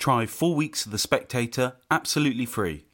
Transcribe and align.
Try 0.00 0.24
four 0.24 0.54
weeks 0.54 0.86
of 0.86 0.92
The 0.92 0.98
Spectator 0.98 1.74
absolutely 1.90 2.46
free. 2.46 2.86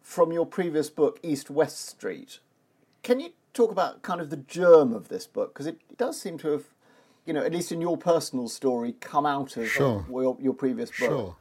from 0.00 0.32
your 0.32 0.46
previous 0.46 0.90
book, 0.90 1.18
East 1.22 1.50
West 1.50 1.88
Street. 1.88 2.38
Can 3.02 3.20
you 3.20 3.30
talk 3.54 3.70
about 3.70 4.02
kind 4.02 4.20
of 4.20 4.30
the 4.30 4.36
germ 4.36 4.92
of 4.92 5.08
this 5.08 5.26
book? 5.26 5.52
Because 5.52 5.66
it 5.66 5.78
does 5.96 6.20
seem 6.20 6.38
to 6.38 6.48
have, 6.48 6.64
you 7.26 7.32
know, 7.32 7.42
at 7.42 7.52
least 7.52 7.72
in 7.72 7.80
your 7.80 7.96
personal 7.96 8.48
story, 8.48 8.94
come 9.00 9.26
out 9.26 9.56
of 9.56 9.68
sure. 9.68 10.06
uh, 10.08 10.20
your, 10.20 10.36
your 10.40 10.54
previous 10.54 10.90
book. 10.90 11.10
Sure. 11.10 11.36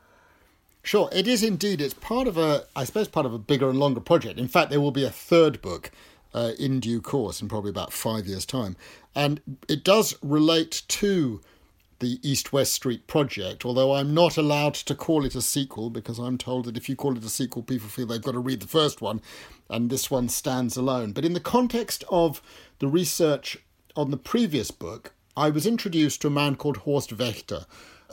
Sure, 0.84 1.10
it 1.12 1.28
is 1.28 1.44
indeed. 1.44 1.80
It's 1.80 1.94
part 1.94 2.28
of 2.28 2.40
a, 2.40 2.66
I 2.76 2.86
suppose, 2.86 3.08
part 3.08 3.28
of 3.28 3.34
a 3.34 3.38
bigger 3.38 3.70
and 3.70 3.78
longer 3.78 4.00
project. 4.00 4.40
In 4.40 4.48
fact, 4.48 4.72
there 4.72 4.82
will 4.82 4.92
be 4.92 5.06
a 5.06 5.12
third 5.12 5.62
book 5.62 5.92
uh, 6.34 6.52
in 6.60 6.80
due 6.80 7.02
course 7.02 7.42
in 7.42 7.48
probably 7.48 7.70
about 7.70 7.94
five 7.94 8.28
years' 8.28 8.46
time. 8.46 8.76
And 9.16 9.42
it 9.68 9.84
does 9.84 10.16
relate 10.22 10.84
to 10.88 11.42
the 12.00 12.20
East 12.24 12.52
West 12.52 12.74
Street 12.74 13.06
project, 13.06 13.64
although 13.64 13.94
I'm 13.94 14.14
not 14.14 14.36
allowed 14.36 14.74
to 14.74 14.96
call 14.96 15.24
it 15.24 15.36
a 15.36 15.42
sequel 15.42 15.90
because 15.90 16.18
I'm 16.18 16.38
told 16.38 16.66
that 16.66 16.76
if 16.76 16.90
you 16.90 16.96
call 16.96 17.16
it 17.16 17.24
a 17.24 17.30
sequel, 17.30 17.62
people 17.62 17.88
feel 17.88 18.08
they've 18.08 18.22
got 18.22 18.32
to 18.32 18.40
read 18.40 18.60
the 18.60 18.68
first 18.68 19.02
one, 19.02 19.22
and 19.70 19.90
this 19.90 20.10
one 20.10 20.28
stands 20.28 20.76
alone. 20.76 21.12
But 21.12 21.26
in 21.26 21.34
the 21.34 21.40
context 21.40 22.04
of 22.10 22.42
the 22.80 22.88
research 22.88 23.58
on 23.96 24.10
the 24.10 24.18
previous 24.18 24.72
book, 24.72 25.14
I 25.38 25.52
was 25.52 25.68
introduced 25.68 26.22
to 26.22 26.28
a 26.28 26.32
man 26.32 26.56
called 26.56 26.78
Horst 26.78 27.16
Wächter, 27.16 27.66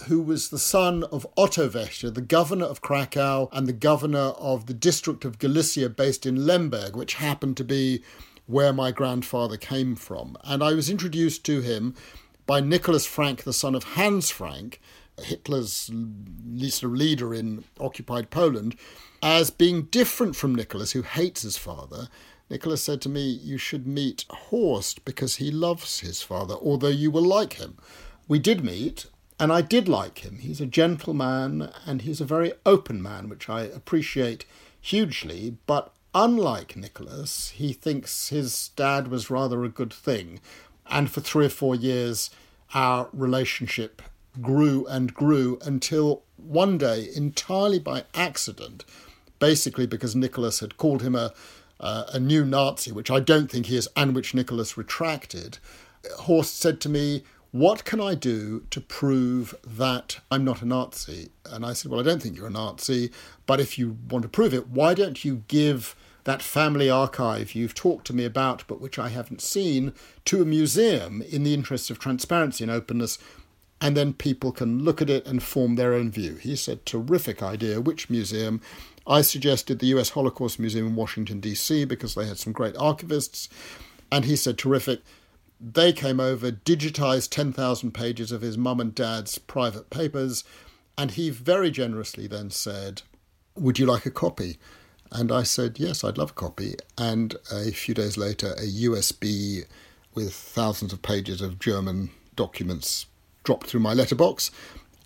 who 0.07 0.23
was 0.23 0.49
the 0.49 0.59
son 0.59 1.05
of 1.05 1.27
Otto 1.37 1.69
Wächter, 1.69 2.13
the 2.13 2.21
governor 2.21 2.67
of 2.67 2.81
Krakow 2.81 3.49
and 3.53 3.67
the 3.67 3.73
governor 3.73 4.33
of 4.39 4.67
the 4.67 4.75
district 4.75 5.25
of 5.25 5.39
Galicia 5.39 5.89
based 5.89 6.27
in 6.27 6.47
Lemberg, 6.47 6.97
which 6.97 7.15
happened 7.15 7.57
to 7.59 7.65
be 7.65 8.03
where 8.47 8.73
my 8.73 8.91
grandfather 8.91 9.57
came 9.57 9.95
from. 9.95 10.37
And 10.45 10.63
I 10.63 10.73
was 10.73 10.89
introduced 10.89 11.45
to 11.45 11.61
him 11.61 11.95
by 12.47 12.61
Nicholas 12.61 13.07
Frank, 13.07 13.43
the 13.43 13.53
son 13.53 13.75
of 13.75 13.85
Hans 13.85 14.31
Frank, 14.31 14.81
Hitler's 15.23 15.91
leader 15.93 17.35
in 17.35 17.65
occupied 17.79 18.31
Poland, 18.31 18.77
as 19.23 19.51
being 19.51 19.83
different 19.83 20.37
from 20.37 20.55
Nicholas, 20.55 20.93
who 20.93 21.03
hates 21.03 21.43
his 21.43 21.57
father. 21.57 22.09
Nicholas 22.49 22.83
said 22.83 23.01
to 23.03 23.09
me, 23.09 23.29
You 23.29 23.59
should 23.59 23.87
meet 23.87 24.25
Horst 24.31 25.05
because 25.05 25.37
he 25.37 25.51
loves 25.51 26.01
his 26.01 26.23
father, 26.23 26.55
although 26.55 26.89
you 26.89 27.11
will 27.11 27.25
like 27.25 27.55
him. 27.55 27.77
We 28.27 28.39
did 28.39 28.64
meet, 28.64 29.07
and 29.39 29.53
I 29.53 29.61
did 29.61 29.89
like 29.89 30.19
him. 30.19 30.39
He's 30.39 30.61
a 30.61 30.67
gentleman 30.67 31.71
and 31.87 32.03
he's 32.03 32.21
a 32.21 32.27
very 32.27 32.53
open 32.67 33.01
man, 33.03 33.29
which 33.29 33.49
I 33.49 33.63
appreciate 33.63 34.45
hugely. 34.81 35.57
But 35.67 35.93
unlike 36.15 36.77
Nicholas, 36.77 37.51
he 37.51 37.73
thinks 37.73 38.29
his 38.29 38.71
dad 38.77 39.09
was 39.09 39.31
rather 39.31 39.65
a 39.65 39.69
good 39.69 39.93
thing. 39.93 40.41
And 40.91 41.11
for 41.11 41.21
three 41.21 41.47
or 41.47 41.51
four 41.51 41.75
years, 41.75 42.31
our 42.75 43.09
relationship 43.13 44.03
grew 44.41 44.87
and 44.87 45.15
grew 45.15 45.59
until 45.63 46.23
one 46.37 46.79
day, 46.79 47.09
entirely 47.15 47.79
by 47.79 48.05
accident, 48.15 48.85
basically 49.39 49.87
because 49.87 50.17
Nicholas 50.17 50.61
had 50.61 50.77
called 50.77 51.03
him 51.03 51.15
a, 51.15 51.33
uh, 51.81 52.05
a 52.13 52.20
new 52.20 52.45
Nazi, 52.45 52.93
which 52.93 53.11
I 53.11 53.20
don't 53.20 53.51
think 53.51 53.67
he 53.67 53.77
is, 53.77 53.89
and 53.97 54.15
which 54.15 54.35
Nicholas 54.35 54.77
retracted, 54.77 55.59
Horst 56.20 56.59
said 56.59 56.81
to 56.83 56.89
me, 56.89 57.25
what 57.51 57.85
can 57.85 58.01
I 58.01 58.14
do 58.14 58.64
to 58.70 58.81
prove 58.81 59.55
that 59.67 60.20
I'm 60.31 60.45
not 60.45 60.63
a 60.63 60.67
Nazi? 60.67 61.31
And 61.47 61.64
I 61.64 61.73
said, 61.73 61.91
Well, 61.91 62.01
I 62.01 62.05
don't 62.05 62.23
think 62.23 62.36
you're 62.36 62.48
a 62.48 62.51
Nazi, 62.51 63.11
but 63.47 63.61
if 63.61 63.79
you 63.79 63.97
want 64.11 64.23
to 64.23 64.29
prove 64.29 64.53
it, 64.53 64.69
why 64.69 64.95
don't 64.95 65.25
you 65.25 65.45
give 65.48 65.97
that 66.25 66.42
family 66.42 66.91
archive 66.91 67.55
you've 67.55 67.75
talked 67.75 68.07
to 68.07 68.13
me 68.14 68.25
about, 68.25 68.64
but 68.69 68.83
which 68.83 68.98
I 68.98 69.08
haven't 69.08 69.41
seen, 69.41 69.95
to 70.27 70.42
a 70.42 70.45
museum 70.45 71.23
in 71.23 71.42
the 71.42 71.55
interest 71.55 71.89
of 71.91 71.98
transparency 71.98 72.63
and 72.63 72.70
openness, 72.70 73.19
and 73.81 73.97
then 73.97 74.13
people 74.13 74.53
can 74.53 74.85
look 74.85 75.01
at 75.01 75.08
it 75.08 75.27
and 75.27 75.42
form 75.42 75.77
their 75.77 75.95
own 75.95 76.11
view. 76.11 76.35
He 76.35 76.55
said, 76.55 76.85
Terrific 76.85 77.42
idea. 77.42 77.81
Which 77.81 78.11
museum? 78.11 78.61
I 79.07 79.23
suggested 79.23 79.79
the 79.79 79.87
US 79.87 80.11
Holocaust 80.11 80.58
Museum 80.58 80.89
in 80.89 80.95
Washington, 80.97 81.41
D.C., 81.41 81.87
because 81.87 82.14
they 82.14 82.27
had 82.27 82.39
some 82.39 82.53
great 82.53 82.75
archivists. 82.75 83.48
And 84.13 84.27
he 84.27 84.37
said, 84.37 84.58
Terrific 84.58 85.01
they 85.61 85.92
came 85.92 86.20
over, 86.20 86.52
digitized 86.52 87.30
10,000 87.30 87.92
pages 87.92 88.30
of 88.33 88.42
his 88.42 88.57
mum 88.57 88.80
and 88.80 88.95
dad's 88.95 89.39
private 89.39 89.91
papers, 89.91 90.45
and 90.96 91.13
he 91.13 91.30
very 91.30 91.70
generously 91.70 92.27
then 92.27 92.51
said, 92.51 93.02
Would 93.57 93.79
you 93.79 93.86
like 93.86 94.07
a 94.07 94.11
copy? 94.11 94.58
And 95.11 95.33
I 95.33 95.42
said, 95.42 95.79
Yes, 95.79 96.05
I'd 96.05 96.19
love 96.19 96.30
a 96.30 96.35
copy. 96.35 96.74
And 96.96 97.36
a 97.52 97.70
few 97.70 97.95
days 97.95 98.17
later, 98.17 98.52
a 98.52 98.67
USB 98.67 99.64
with 100.14 100.33
thousands 100.33 100.92
of 100.92 101.02
pages 101.02 101.41
of 101.41 101.58
German 101.58 102.11
documents 102.36 103.07
dropped 103.45 103.67
through 103.67 103.80
my 103.80 103.95
letterbox. 103.95 104.51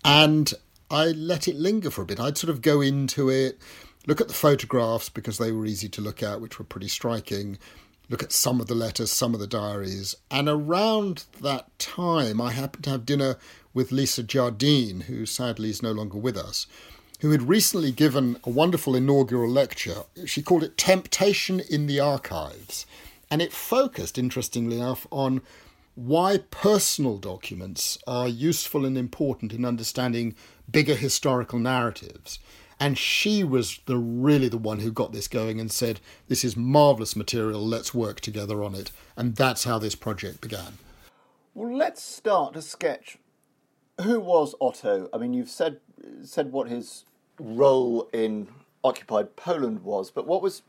And 0.03 0.53
I 0.91 1.07
let 1.07 1.47
it 1.47 1.55
linger 1.55 1.89
for 1.89 2.01
a 2.01 2.05
bit. 2.05 2.19
I'd 2.19 2.37
sort 2.37 2.51
of 2.51 2.61
go 2.61 2.81
into 2.81 3.29
it, 3.29 3.59
look 4.05 4.21
at 4.21 4.27
the 4.27 4.33
photographs 4.33 5.09
because 5.09 5.37
they 5.37 5.51
were 5.51 5.65
easy 5.65 5.89
to 5.89 6.01
look 6.01 6.21
at, 6.21 6.41
which 6.41 6.59
were 6.59 6.65
pretty 6.65 6.89
striking 6.89 7.57
look 8.09 8.23
at 8.23 8.31
some 8.31 8.59
of 8.59 8.67
the 8.67 8.75
letters, 8.75 9.11
some 9.11 9.33
of 9.33 9.39
the 9.39 9.47
diaries. 9.47 10.15
And 10.29 10.49
around 10.49 11.25
that 11.41 11.77
time, 11.79 12.41
I 12.41 12.51
happened 12.51 12.83
to 12.85 12.89
have 12.91 13.05
dinner 13.05 13.37
with 13.73 13.91
Lisa 13.91 14.23
Jardine, 14.23 15.01
who 15.01 15.25
sadly 15.25 15.69
is 15.69 15.81
no 15.81 15.91
longer 15.91 16.17
with 16.17 16.37
us, 16.37 16.67
who 17.21 17.31
had 17.31 17.47
recently 17.47 17.91
given 17.91 18.37
a 18.43 18.49
wonderful 18.49 18.95
inaugural 18.95 19.49
lecture. 19.49 20.03
She 20.25 20.41
called 20.41 20.63
it 20.63 20.77
Temptation 20.77 21.59
in 21.59 21.87
the 21.87 21.99
Archives. 21.99 22.85
And 23.31 23.41
it 23.41 23.51
focused, 23.51 24.17
interestingly 24.17 24.77
enough, 24.77 25.07
on 25.09 25.41
why 25.95 26.39
personal 26.51 27.17
documents 27.17 27.97
are 28.05 28.27
useful 28.27 28.85
and 28.85 28.97
important 28.97 29.53
in 29.53 29.65
understanding 29.65 30.35
bigger 30.69 30.95
historical 30.95 31.59
narratives. 31.59 32.39
And 32.83 32.97
she 32.97 33.45
was 33.45 33.79
the 33.85 33.95
really 33.95 34.49
the 34.49 34.57
one 34.57 34.79
who 34.79 34.91
got 34.91 35.13
this 35.13 35.29
going 35.29 35.57
and 35.57 35.71
said, 35.71 36.01
"This 36.27 36.43
is 36.43 36.57
marvelous 36.57 37.15
material. 37.15 37.65
Let's 37.65 37.93
work 37.93 38.19
together 38.19 38.61
on 38.61 38.75
it." 38.75 38.91
And 39.15 39.37
that's 39.37 39.63
how 39.63 39.79
this 39.79 39.95
project 39.95 40.41
began. 40.41 40.79
Well, 41.53 41.73
let's 41.73 42.03
start 42.03 42.55
to 42.55 42.61
sketch 42.61 43.19
who 44.01 44.19
was 44.19 44.53
Otto. 44.59 45.07
I 45.13 45.17
mean, 45.17 45.33
you've 45.33 45.49
said 45.49 45.79
said 46.23 46.51
what 46.51 46.67
his 46.67 47.05
role 47.39 48.09
in 48.11 48.49
occupied 48.83 49.37
Poland 49.37 49.83
was, 49.85 50.11
but 50.11 50.27
what 50.27 50.41
was 50.41 50.63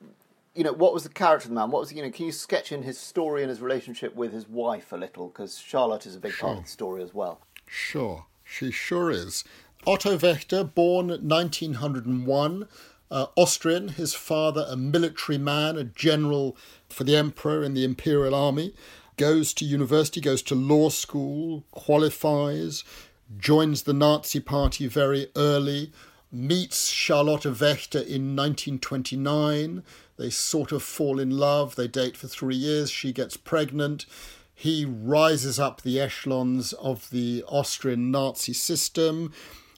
you 0.55 0.63
know 0.63 0.73
what 0.73 0.95
was 0.95 1.03
the 1.03 1.09
character 1.09 1.47
of 1.47 1.51
the 1.51 1.57
man? 1.57 1.73
What 1.73 1.81
was 1.81 1.93
you 1.93 2.01
know? 2.01 2.13
Can 2.13 2.27
you 2.27 2.33
sketch 2.33 2.71
in 2.71 2.85
his 2.85 2.97
story 2.97 3.43
and 3.43 3.51
his 3.51 3.61
relationship 3.61 4.15
with 4.15 4.33
his 4.33 4.49
wife 4.49 4.93
a 4.93 4.97
little? 4.97 5.31
Because 5.31 5.59
Charlotte 5.59 6.07
is 6.07 6.15
a 6.15 6.21
big 6.21 6.31
sure. 6.31 6.47
part 6.47 6.59
of 6.59 6.65
the 6.67 6.71
story 6.71 7.03
as 7.03 7.13
well. 7.13 7.41
Sure, 7.67 8.27
she 8.45 8.71
sure 8.71 9.11
is. 9.11 9.43
Otto 9.87 10.17
Wächter, 10.17 10.65
born 10.65 11.09
1901, 11.09 12.67
uh, 13.11 13.27
Austrian, 13.37 13.89
his 13.89 14.15
father 14.15 14.65
a 14.71 14.77
military 14.77 15.37
man, 15.37 15.77
a 15.77 15.85
general 15.85 16.57
for 16.89 17.05
the 17.05 17.15
emperor 17.15 17.63
in 17.63 17.75
the 17.75 17.85
imperial 17.85 18.35
army, 18.35 18.75
goes 19.19 19.53
to 19.53 19.65
university, 19.67 20.23
goes 20.23 20.41
to 20.43 20.55
law 20.55 20.89
school, 20.89 21.65
qualifies, 21.71 22.83
joins 23.37 23.83
the 23.83 23.93
Nazi 23.93 24.41
party 24.41 24.87
very 24.87 25.29
early, 25.37 25.93
meets 26.33 26.89
Charlotte 26.89 27.43
Wächter 27.43 28.01
in 28.01 28.35
1929. 28.35 29.83
They 30.17 30.31
sort 30.31 30.73
of 30.73 30.83
fall 30.83 31.21
in 31.21 31.31
love, 31.37 31.77
they 31.77 31.89
date 31.89 32.17
for 32.17 32.27
three 32.27 32.57
years, 32.57 32.91
she 32.91 33.13
gets 33.13 33.37
pregnant. 33.37 34.07
He 34.55 34.87
rises 34.87 35.59
up 35.59 35.83
the 35.83 36.01
echelons 36.01 36.73
of 36.75 37.11
the 37.11 37.45
Austrian 37.47 38.11
Nazi 38.11 38.55
system. 38.55 39.31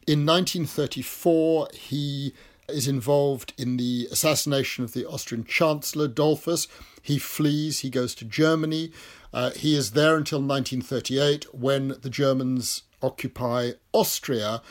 In 0.07 0.25
1934, 0.25 1.71
he 1.75 2.33
is 2.69 2.87
involved 2.87 3.53
in 3.59 3.77
the 3.77 4.07
assassination 4.13 4.85
of 4.85 4.93
the 4.93 5.05
Austrian 5.05 5.45
Chancellor 5.45 6.07
Dollfuss. 6.07 6.69
He 7.03 7.19
flees, 7.19 7.81
he 7.81 7.91
goes 7.91 8.15
to 8.17 8.25
Germany. 8.25 8.93
Uh, 9.35 9.51
he 9.51 9.77
is 9.77 9.93
there 9.93 10.17
until 10.17 10.39
1938 10.39 11.53
when 11.53 11.97
the 12.03 12.09
Germans 12.09 12.85
occupy 13.03 13.73
Austria. 13.93 14.63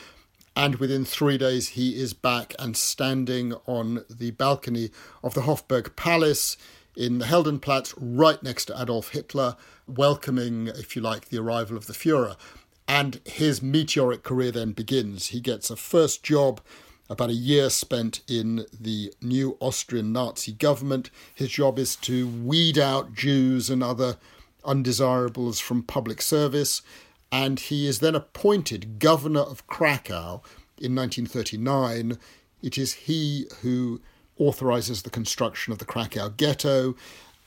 And 0.56 0.76
within 0.76 1.04
three 1.04 1.36
days, 1.36 1.70
he 1.70 2.00
is 2.00 2.14
back 2.14 2.54
and 2.58 2.74
standing 2.74 3.52
on 3.66 4.06
the 4.08 4.30
balcony 4.30 4.90
of 5.22 5.34
the 5.34 5.42
Hofburg 5.42 5.96
Palace 5.96 6.56
in 6.96 7.18
the 7.18 7.26
Heldenplatz, 7.26 7.92
right 7.98 8.42
next 8.42 8.64
to 8.66 8.80
Adolf 8.80 9.10
Hitler, 9.10 9.56
welcoming, 9.86 10.68
if 10.68 10.96
you 10.96 11.02
like, 11.02 11.28
the 11.28 11.38
arrival 11.38 11.76
of 11.76 11.86
the 11.86 11.92
Fuhrer. 11.92 12.36
And 12.88 13.20
his 13.24 13.62
meteoric 13.62 14.22
career 14.22 14.52
then 14.52 14.72
begins. 14.72 15.28
He 15.28 15.40
gets 15.40 15.70
a 15.70 15.76
first 15.76 16.22
job, 16.22 16.60
about 17.08 17.30
a 17.30 17.34
year 17.34 17.70
spent 17.70 18.20
in 18.28 18.66
the 18.80 19.12
new 19.20 19.56
Austrian 19.60 20.12
Nazi 20.12 20.52
government. 20.52 21.10
His 21.34 21.50
job 21.50 21.78
is 21.78 21.96
to 21.96 22.28
weed 22.28 22.78
out 22.78 23.14
Jews 23.14 23.70
and 23.70 23.82
other 23.82 24.16
undesirables 24.64 25.60
from 25.60 25.82
public 25.82 26.20
service. 26.20 26.82
And 27.30 27.58
he 27.58 27.86
is 27.86 28.00
then 28.00 28.14
appointed 28.14 28.98
governor 28.98 29.40
of 29.40 29.66
Krakow 29.66 30.42
in 30.78 30.94
1939. 30.94 32.18
It 32.62 32.78
is 32.78 32.92
he 32.94 33.46
who 33.62 34.00
authorizes 34.38 35.02
the 35.02 35.10
construction 35.10 35.72
of 35.72 35.78
the 35.78 35.84
Krakow 35.84 36.28
ghetto. 36.28 36.94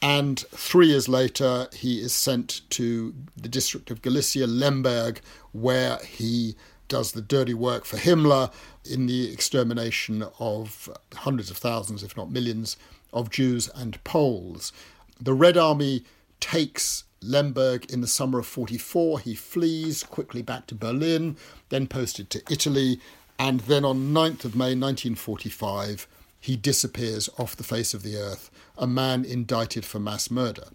And 0.01 0.39
three 0.51 0.87
years 0.87 1.09
later, 1.09 1.67
he 1.73 2.01
is 2.01 2.13
sent 2.13 2.61
to 2.71 3.13
the 3.35 3.49
district 3.49 3.91
of 3.91 4.01
Galicia, 4.01 4.47
Lemberg, 4.47 5.19
where 5.51 5.97
he 5.97 6.55
does 6.87 7.11
the 7.11 7.21
dirty 7.21 7.53
work 7.53 7.85
for 7.85 7.97
Himmler 7.97 8.51
in 8.83 9.05
the 9.05 9.31
extermination 9.31 10.23
of 10.39 10.89
hundreds 11.13 11.51
of 11.51 11.57
thousands, 11.57 12.01
if 12.01 12.15
not 12.15 12.31
millions, 12.31 12.77
of 13.13 13.29
Jews 13.29 13.69
and 13.75 14.01
Poles. 14.03 14.71
The 15.19 15.33
Red 15.33 15.57
Army 15.57 16.03
takes 16.39 17.03
Lemberg 17.21 17.91
in 17.91 18.01
the 18.01 18.07
summer 18.07 18.39
of 18.39 18.47
44. 18.47 19.19
He 19.19 19.35
flees 19.35 20.03
quickly 20.03 20.41
back 20.41 20.67
to 20.67 20.75
Berlin, 20.75 21.35
then 21.69 21.87
posted 21.87 22.29
to 22.29 22.41
Italy, 22.49 22.99
and 23.37 23.61
then 23.61 23.85
on 23.85 24.13
9th 24.13 24.45
of 24.45 24.55
May 24.55 24.75
1945, 24.75 26.07
he 26.39 26.55
disappears 26.55 27.29
off 27.37 27.55
the 27.55 27.63
face 27.63 27.93
of 27.93 28.03
the 28.03 28.15
earth, 28.15 28.49
a 28.77 28.87
man 28.87 29.25
indicted 29.25 29.85
for 29.85 29.99
mass 29.99 30.31
murder. 30.31 30.65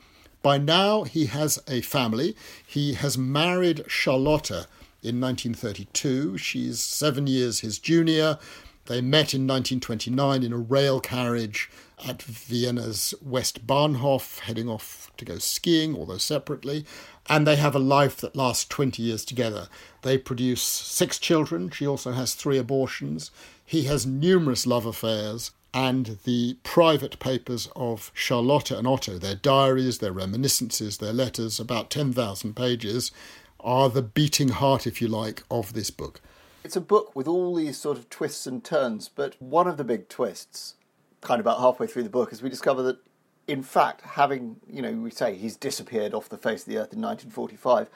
By 0.43 0.59
now, 0.59 1.05
he 1.05 1.27
has 1.27 1.59
a 1.67 1.81
family. 1.81 2.37
He 2.67 2.95
has 2.95 3.17
married 3.17 3.85
Charlotta 3.89 4.67
in 5.03 5.21
1932. 5.21 6.37
She's 6.37 6.81
seven 6.81 7.27
years 7.27 7.61
his 7.61 7.79
junior. 7.79 8.39
They 8.87 9.01
met 9.01 9.33
in 9.33 9.47
1929 9.47 10.43
in 10.43 10.53
a 10.53 10.59
rail 10.59 11.01
carriage 11.01 11.71
at 12.07 12.23
Vienna's 12.23 13.15
Westbahnhof, 13.27 14.41
heading 14.41 14.69
off 14.69 15.11
to 15.17 15.25
go 15.25 15.39
skiing, 15.39 15.97
although 15.97 16.19
separately. 16.19 16.85
And 17.27 17.47
they 17.47 17.57
have 17.57 17.75
a 17.75 17.79
life 17.79 18.19
that 18.19 18.37
lasts 18.37 18.67
20 18.67 19.03
years 19.03 19.25
together. 19.25 19.69
They 20.03 20.19
produce 20.19 20.63
six 20.63 21.19
children. 21.19 21.71
She 21.71 21.87
also 21.87 22.13
has 22.13 22.35
three 22.35 22.59
abortions. 22.59 23.31
He 23.65 23.85
has 23.85 24.07
numerous 24.07 24.67
love 24.67 24.87
affairs, 24.87 25.53
and 25.73 26.19
the 26.25 26.57
private 26.63 27.19
papers 27.19 27.69
of 27.75 28.13
Charlotte 28.15 28.71
and 28.71 28.87
Otto, 28.87 29.19
their 29.19 29.35
diaries, 29.35 29.99
their 29.99 30.13
reminiscences, 30.13 30.99
their 30.99 31.13
letters, 31.13 31.59
about 31.59 31.91
10,000 31.91 32.55
pages, 32.55 33.11
are 33.59 33.89
the 33.89 34.03
beating 34.03 34.51
heart, 34.51 34.87
if 34.87 35.03
you 35.03 35.09
like, 35.09 35.43
of 35.51 35.73
this 35.73 35.91
book. 35.91 36.21
It's 36.63 36.77
a 36.77 36.81
book 36.81 37.17
with 37.17 37.27
all 37.27 37.55
these 37.55 37.77
sort 37.77 37.99
of 37.99 38.09
twists 38.09 38.47
and 38.47 38.63
turns, 38.63 39.09
but 39.09 39.41
one 39.41 39.67
of 39.67 39.77
the 39.77 39.85
big 39.85 40.09
twists, 40.09 40.75
kind 41.23 41.41
of 41.41 41.47
about 41.47 41.59
halfway 41.59 41.87
through 41.87 42.05
the 42.05 42.11
book, 42.11 42.33
is 42.33 42.43
we 42.43 42.49
discover 42.49 42.83
that, 42.83 42.99
in 43.49 43.63
fact, 43.63 44.03
having, 44.03 44.57
you 44.71 44.81
know, 44.81 44.93
we 44.93 45.11
say 45.11 45.35
he's 45.35 45.57
disappeared 45.57 46.15
off 46.15 46.29
the 46.29 46.39
face 46.39 46.63
of 46.63 46.69
the 46.69 46.79
earth 46.79 46.93
in 46.93 47.03
1945, 47.03 47.91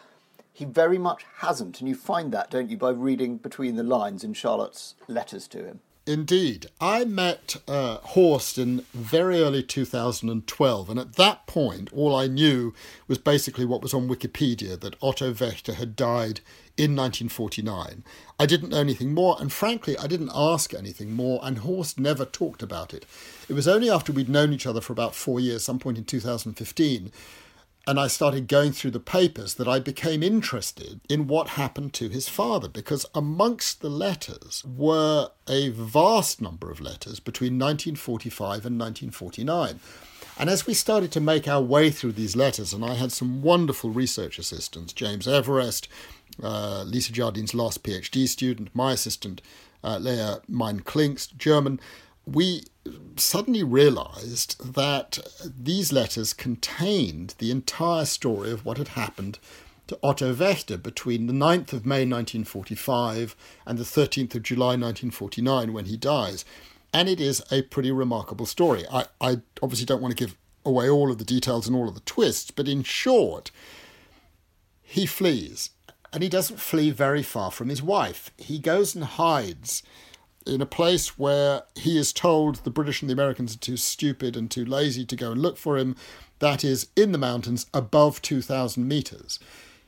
he 0.58 0.64
very 0.64 0.98
much 0.98 1.24
hasn't, 1.36 1.78
and 1.78 1.88
you 1.88 1.94
find 1.94 2.32
that, 2.32 2.50
don't 2.50 2.68
you, 2.68 2.76
by 2.76 2.90
reading 2.90 3.36
between 3.36 3.76
the 3.76 3.84
lines 3.84 4.24
in 4.24 4.32
Charlotte's 4.32 4.96
letters 5.06 5.46
to 5.46 5.64
him. 5.64 5.78
Indeed. 6.04 6.66
I 6.80 7.04
met 7.04 7.58
uh, 7.68 7.98
Horst 7.98 8.58
in 8.58 8.84
very 8.92 9.40
early 9.40 9.62
2012, 9.62 10.90
and 10.90 10.98
at 10.98 11.14
that 11.14 11.46
point, 11.46 11.92
all 11.92 12.16
I 12.16 12.26
knew 12.26 12.74
was 13.06 13.18
basically 13.18 13.66
what 13.66 13.82
was 13.82 13.94
on 13.94 14.08
Wikipedia 14.08 14.80
that 14.80 14.96
Otto 15.00 15.32
Wächter 15.32 15.74
had 15.74 15.94
died 15.94 16.40
in 16.76 16.96
1949. 16.96 18.02
I 18.40 18.46
didn't 18.46 18.70
know 18.70 18.80
anything 18.80 19.14
more, 19.14 19.36
and 19.38 19.52
frankly, 19.52 19.96
I 19.96 20.08
didn't 20.08 20.32
ask 20.34 20.74
anything 20.74 21.12
more, 21.12 21.38
and 21.44 21.58
Horst 21.58 22.00
never 22.00 22.24
talked 22.24 22.64
about 22.64 22.92
it. 22.92 23.06
It 23.48 23.52
was 23.52 23.68
only 23.68 23.90
after 23.90 24.10
we'd 24.12 24.28
known 24.28 24.52
each 24.52 24.66
other 24.66 24.80
for 24.80 24.92
about 24.92 25.14
four 25.14 25.38
years, 25.38 25.62
some 25.62 25.78
point 25.78 25.98
in 25.98 26.04
2015, 26.04 27.12
and 27.86 27.98
I 27.98 28.06
started 28.06 28.48
going 28.48 28.72
through 28.72 28.90
the 28.90 29.00
papers 29.00 29.54
that 29.54 29.68
I 29.68 29.78
became 29.78 30.22
interested 30.22 31.00
in 31.08 31.26
what 31.26 31.50
happened 31.50 31.94
to 31.94 32.08
his 32.08 32.28
father 32.28 32.68
because 32.68 33.06
amongst 33.14 33.80
the 33.80 33.88
letters 33.88 34.62
were 34.64 35.30
a 35.48 35.70
vast 35.70 36.42
number 36.42 36.70
of 36.70 36.80
letters 36.80 37.18
between 37.18 37.58
1945 37.58 38.66
and 38.66 38.78
1949. 38.78 39.80
And 40.38 40.48
as 40.48 40.66
we 40.66 40.74
started 40.74 41.10
to 41.12 41.20
make 41.20 41.48
our 41.48 41.62
way 41.62 41.90
through 41.90 42.12
these 42.12 42.36
letters, 42.36 42.72
and 42.72 42.84
I 42.84 42.94
had 42.94 43.10
some 43.10 43.42
wonderful 43.42 43.90
research 43.90 44.38
assistants 44.38 44.92
James 44.92 45.26
Everest, 45.26 45.88
uh, 46.42 46.84
Lisa 46.86 47.12
Jardine's 47.12 47.54
last 47.54 47.82
PhD 47.82 48.28
student, 48.28 48.68
my 48.74 48.92
assistant, 48.92 49.42
uh, 49.82 49.98
Leah 49.98 50.40
Mein 50.46 50.80
Klinkst, 50.80 51.36
German, 51.36 51.80
we 52.24 52.64
suddenly 53.16 53.62
realized 53.62 54.74
that 54.74 55.18
these 55.42 55.92
letters 55.92 56.32
contained 56.32 57.34
the 57.38 57.50
entire 57.50 58.04
story 58.04 58.50
of 58.50 58.64
what 58.64 58.78
had 58.78 58.88
happened 58.88 59.38
to 59.88 59.98
Otto 60.02 60.34
Wächter 60.34 60.80
between 60.80 61.26
the 61.26 61.32
9th 61.32 61.72
of 61.72 61.86
May 61.86 62.04
1945 62.04 63.34
and 63.66 63.78
the 63.78 63.84
13th 63.84 64.34
of 64.34 64.42
July 64.42 64.76
1949 64.76 65.72
when 65.72 65.86
he 65.86 65.96
dies. 65.96 66.44
And 66.92 67.08
it 67.08 67.20
is 67.20 67.42
a 67.50 67.62
pretty 67.62 67.90
remarkable 67.90 68.46
story. 68.46 68.84
I, 68.90 69.06
I 69.20 69.40
obviously 69.62 69.86
don't 69.86 70.02
want 70.02 70.16
to 70.16 70.24
give 70.24 70.36
away 70.64 70.88
all 70.88 71.10
of 71.10 71.18
the 71.18 71.24
details 71.24 71.66
and 71.66 71.76
all 71.76 71.88
of 71.88 71.94
the 71.94 72.00
twists, 72.00 72.50
but 72.50 72.68
in 72.68 72.82
short, 72.82 73.50
he 74.82 75.06
flees. 75.06 75.70
And 76.12 76.22
he 76.22 76.28
doesn't 76.28 76.60
flee 76.60 76.90
very 76.90 77.22
far 77.22 77.50
from 77.50 77.68
his 77.68 77.82
wife. 77.82 78.30
He 78.36 78.58
goes 78.58 78.94
and 78.94 79.04
hides 79.04 79.82
in 80.48 80.60
a 80.60 80.66
place 80.66 81.18
where 81.18 81.62
he 81.74 81.98
is 81.98 82.12
told 82.12 82.56
the 82.56 82.70
British 82.70 83.02
and 83.02 83.08
the 83.08 83.14
Americans 83.14 83.54
are 83.54 83.58
too 83.58 83.76
stupid 83.76 84.36
and 84.36 84.50
too 84.50 84.64
lazy 84.64 85.04
to 85.04 85.16
go 85.16 85.32
and 85.32 85.42
look 85.42 85.56
for 85.56 85.76
him, 85.76 85.96
that 86.38 86.64
is, 86.64 86.88
in 86.96 87.12
the 87.12 87.18
mountains 87.18 87.66
above 87.74 88.22
2,000 88.22 88.86
metres. 88.86 89.38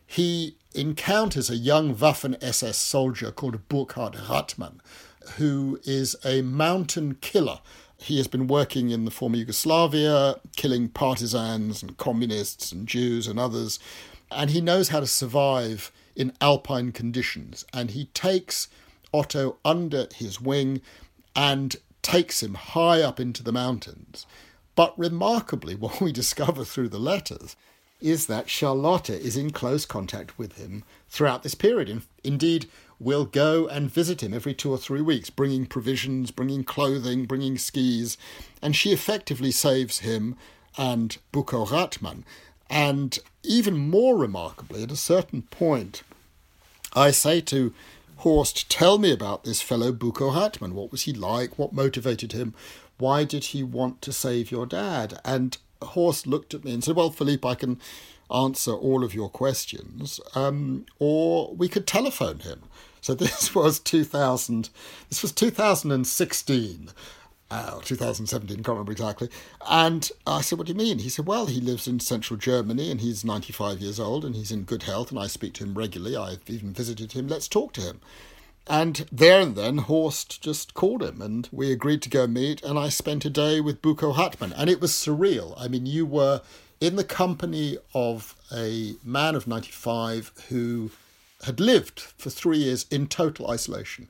He 0.07 0.57
encounters 0.75 1.51
a 1.51 1.57
young 1.57 1.95
Waffen 1.95 2.37
SS 2.43 2.77
soldier 2.77 3.31
called 3.31 3.69
Burkhard 3.69 4.15
Rathmann, 4.15 4.81
who 5.37 5.81
is 5.85 6.17
a 6.25 6.43
mountain 6.43 7.17
killer. 7.21 7.61
He 7.99 8.17
has 8.17 8.29
been 8.29 8.47
working 8.47 8.91
in 8.91 9.05
the 9.05 9.11
former 9.11 9.37
Yugoslavia, 9.37 10.37
killing 10.57 10.89
partisans 10.89 11.83
and 11.83 11.97
communists 11.97 12.73
and 12.73 12.87
Jews 12.87 13.27
and 13.27 13.39
others, 13.39 13.79
and 14.31 14.51
he 14.51 14.61
knows 14.61 14.89
how 14.89 15.01
to 15.01 15.07
survive 15.07 15.93
in 16.17 16.33
alpine 16.41 16.93
conditions. 16.93 17.65
And 17.73 17.91
he 17.91 18.07
takes 18.07 18.69
Otto 19.13 19.57
under 19.65 20.09
his 20.15 20.41
wing 20.41 20.81
and 21.35 21.77
takes 22.03 22.43
him 22.43 22.55
high 22.55 23.03
up 23.03 23.21
into 23.21 23.43
the 23.43 23.53
mountains. 23.53 24.27
But 24.75 24.99
remarkably, 24.99 25.75
what 25.77 26.01
we 26.01 26.13
discover 26.13 26.65
through 26.65 26.89
the 26.89 26.99
letters 26.99 27.57
is 28.01 28.27
that 28.27 28.49
Charlotta 28.49 29.21
is 29.21 29.37
in 29.37 29.51
close 29.51 29.85
contact 29.85 30.39
with 30.39 30.57
him 30.57 30.85
throughout 31.09 31.43
this 31.43 31.55
period. 31.55 32.03
Indeed, 32.25 32.67
will 33.01 33.25
go 33.25 33.67
and 33.67 33.91
visit 33.91 34.23
him 34.23 34.35
every 34.35 34.55
two 34.55 34.71
or 34.71 34.79
three 34.79 35.01
weeks, 35.01 35.31
bringing 35.31 35.67
provisions, 35.67 36.31
bringing 36.31 36.63
clothing, 36.63 37.25
bringing 37.25 37.57
skis, 37.57 38.19
and 38.61 38.77
she 38.77 38.93
effectively 38.93 39.51
saves 39.51 40.01
him 40.01 40.37
and 40.77 41.17
Buko 41.33 41.67
Rathmann. 41.67 42.23
And 42.69 43.19
even 43.43 43.77
more 43.77 44.17
remarkably, 44.17 44.83
at 44.83 44.93
a 44.93 44.97
certain 44.97 45.43
point, 45.43 46.03
I 46.93 47.11
say 47.11 47.41
to 47.43 47.73
Horst, 48.21 48.69
tell 48.69 48.99
me 48.99 49.13
about 49.13 49.45
this 49.45 49.63
fellow 49.63 49.93
Buko 49.93 50.35
Rathmann. 50.35 50.73
What 50.73 50.93
was 50.93 51.03
he 51.03 51.13
like? 51.15 51.59
What 51.59 51.73
motivated 51.73 52.33
him? 52.33 52.55
Why 52.99 53.25
did 53.25 53.45
he 53.45 53.63
want 53.63 54.03
to 54.03 54.13
save 54.13 54.51
your 54.51 54.67
dad? 54.67 55.19
And 55.25 55.57
Horst 55.81 56.27
looked 56.27 56.53
at 56.53 56.63
me 56.63 56.75
and 56.75 56.85
said, 56.85 56.97
Well, 56.97 57.11
Philippe, 57.11 57.49
I 57.49 57.55
can 57.55 57.81
answer 58.31 58.73
all 58.73 59.05
of 59.05 59.15
your 59.15 59.31
questions, 59.31 60.21
um, 60.35 60.85
or 60.99 61.55
we 61.55 61.67
could 61.67 61.87
telephone 61.87 62.41
him. 62.41 62.61
So 63.01 63.15
this 63.17 63.55
was 63.55 63.79
2000. 63.79 64.69
This 65.09 65.23
was 65.23 65.33
2016 65.33 66.91
uh, 67.51 67.81
2017, 67.81 68.57
can't 68.57 68.69
remember 68.69 68.93
exactly. 68.93 69.29
And 69.69 70.09
I 70.27 70.41
said, 70.41 70.59
What 70.59 70.67
do 70.67 70.73
you 70.73 70.79
mean? 70.79 71.01
He 71.01 71.09
said, 71.09 71.27
Well, 71.27 71.47
he 71.47 71.61
lives 71.61 71.89
in 71.89 72.01
central 72.01 72.37
Germany 72.37 72.91
and 72.91 73.01
he's 73.01 73.25
95 73.25 73.81
years 73.81 73.99
old 73.99 74.25
and 74.25 74.37
he's 74.37 74.53
in 74.53 74.63
good 74.63 74.85
health 74.85 75.11
and 75.11 75.19
I 75.19 75.27
speak 75.27 75.55
to 75.55 75.65
him 75.65 75.75
regularly. 75.75 76.17
I've 76.17 76.49
even 76.49 76.73
visited 76.73 77.13
him. 77.13 77.27
Let's 77.27 77.49
talk 77.49 77.73
to 77.75 77.81
him. 77.81 78.01
And 78.67 79.09
there 79.11 79.41
and 79.41 79.57
then, 79.57 79.79
Horst 79.79 80.41
just 80.41 80.75
called 80.75 81.03
him 81.03 81.21
and 81.21 81.49
we 81.51 81.73
agreed 81.73 82.03
to 82.03 82.11
go 82.11 82.29
meet. 82.29 82.63
And 82.63 82.79
I 82.79 82.89
spent 82.89 83.25
a 83.25 83.31
day 83.31 83.61
with 83.61 83.83
Buko 83.83 84.15
Rathmann. 84.15 84.55
And 84.57 84.71
it 84.71 84.81
was 84.81 84.93
surreal. 84.93 85.55
I 85.59 85.67
mean, 85.67 85.87
you 85.87 86.07
were 86.07 86.43
in 86.81 86.95
the 86.95 87.05
company 87.05 87.79
of 87.95 88.37
a 88.55 88.95
man 89.03 89.35
of 89.35 89.49
95 89.49 90.33
who 90.51 90.93
had 91.45 91.59
lived 91.59 91.99
for 91.99 92.31
three 92.31 92.59
years 92.59 92.87
in 92.91 93.09
total 93.09 93.51
isolation 93.51 94.09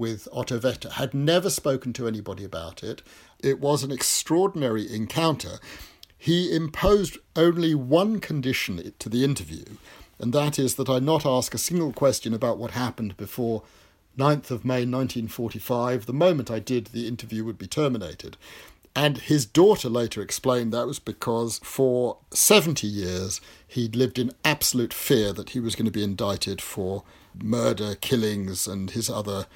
with 0.00 0.26
Otto 0.32 0.58
Wächter, 0.58 0.92
had 0.92 1.12
never 1.12 1.50
spoken 1.50 1.92
to 1.92 2.08
anybody 2.08 2.42
about 2.42 2.82
it. 2.82 3.02
It 3.38 3.60
was 3.60 3.84
an 3.84 3.92
extraordinary 3.92 4.90
encounter. 4.90 5.58
He 6.16 6.56
imposed 6.56 7.18
only 7.36 7.74
one 7.74 8.18
condition 8.18 8.94
to 8.98 9.08
the 9.10 9.22
interview, 9.22 9.64
and 10.18 10.32
that 10.32 10.58
is 10.58 10.76
that 10.76 10.88
I 10.88 11.00
not 11.00 11.26
ask 11.26 11.54
a 11.54 11.58
single 11.58 11.92
question 11.92 12.32
about 12.32 12.56
what 12.56 12.70
happened 12.70 13.18
before 13.18 13.62
9th 14.18 14.50
of 14.50 14.64
May 14.64 14.86
1945. 14.86 16.06
The 16.06 16.12
moment 16.14 16.50
I 16.50 16.60
did, 16.60 16.86
the 16.86 17.06
interview 17.06 17.44
would 17.44 17.58
be 17.58 17.66
terminated. 17.66 18.38
And 18.96 19.18
his 19.18 19.44
daughter 19.44 19.88
later 19.88 20.22
explained 20.22 20.72
that 20.72 20.86
was 20.86 20.98
because 20.98 21.60
for 21.62 22.16
70 22.32 22.86
years 22.86 23.40
he'd 23.68 23.94
lived 23.94 24.18
in 24.18 24.32
absolute 24.44 24.94
fear 24.94 25.32
that 25.34 25.50
he 25.50 25.60
was 25.60 25.76
going 25.76 25.84
to 25.84 25.92
be 25.92 26.02
indicted 26.02 26.60
for 26.60 27.04
murder, 27.40 27.94
killings, 27.94 28.66
and 28.66 28.90
his 28.90 29.08
other 29.08 29.46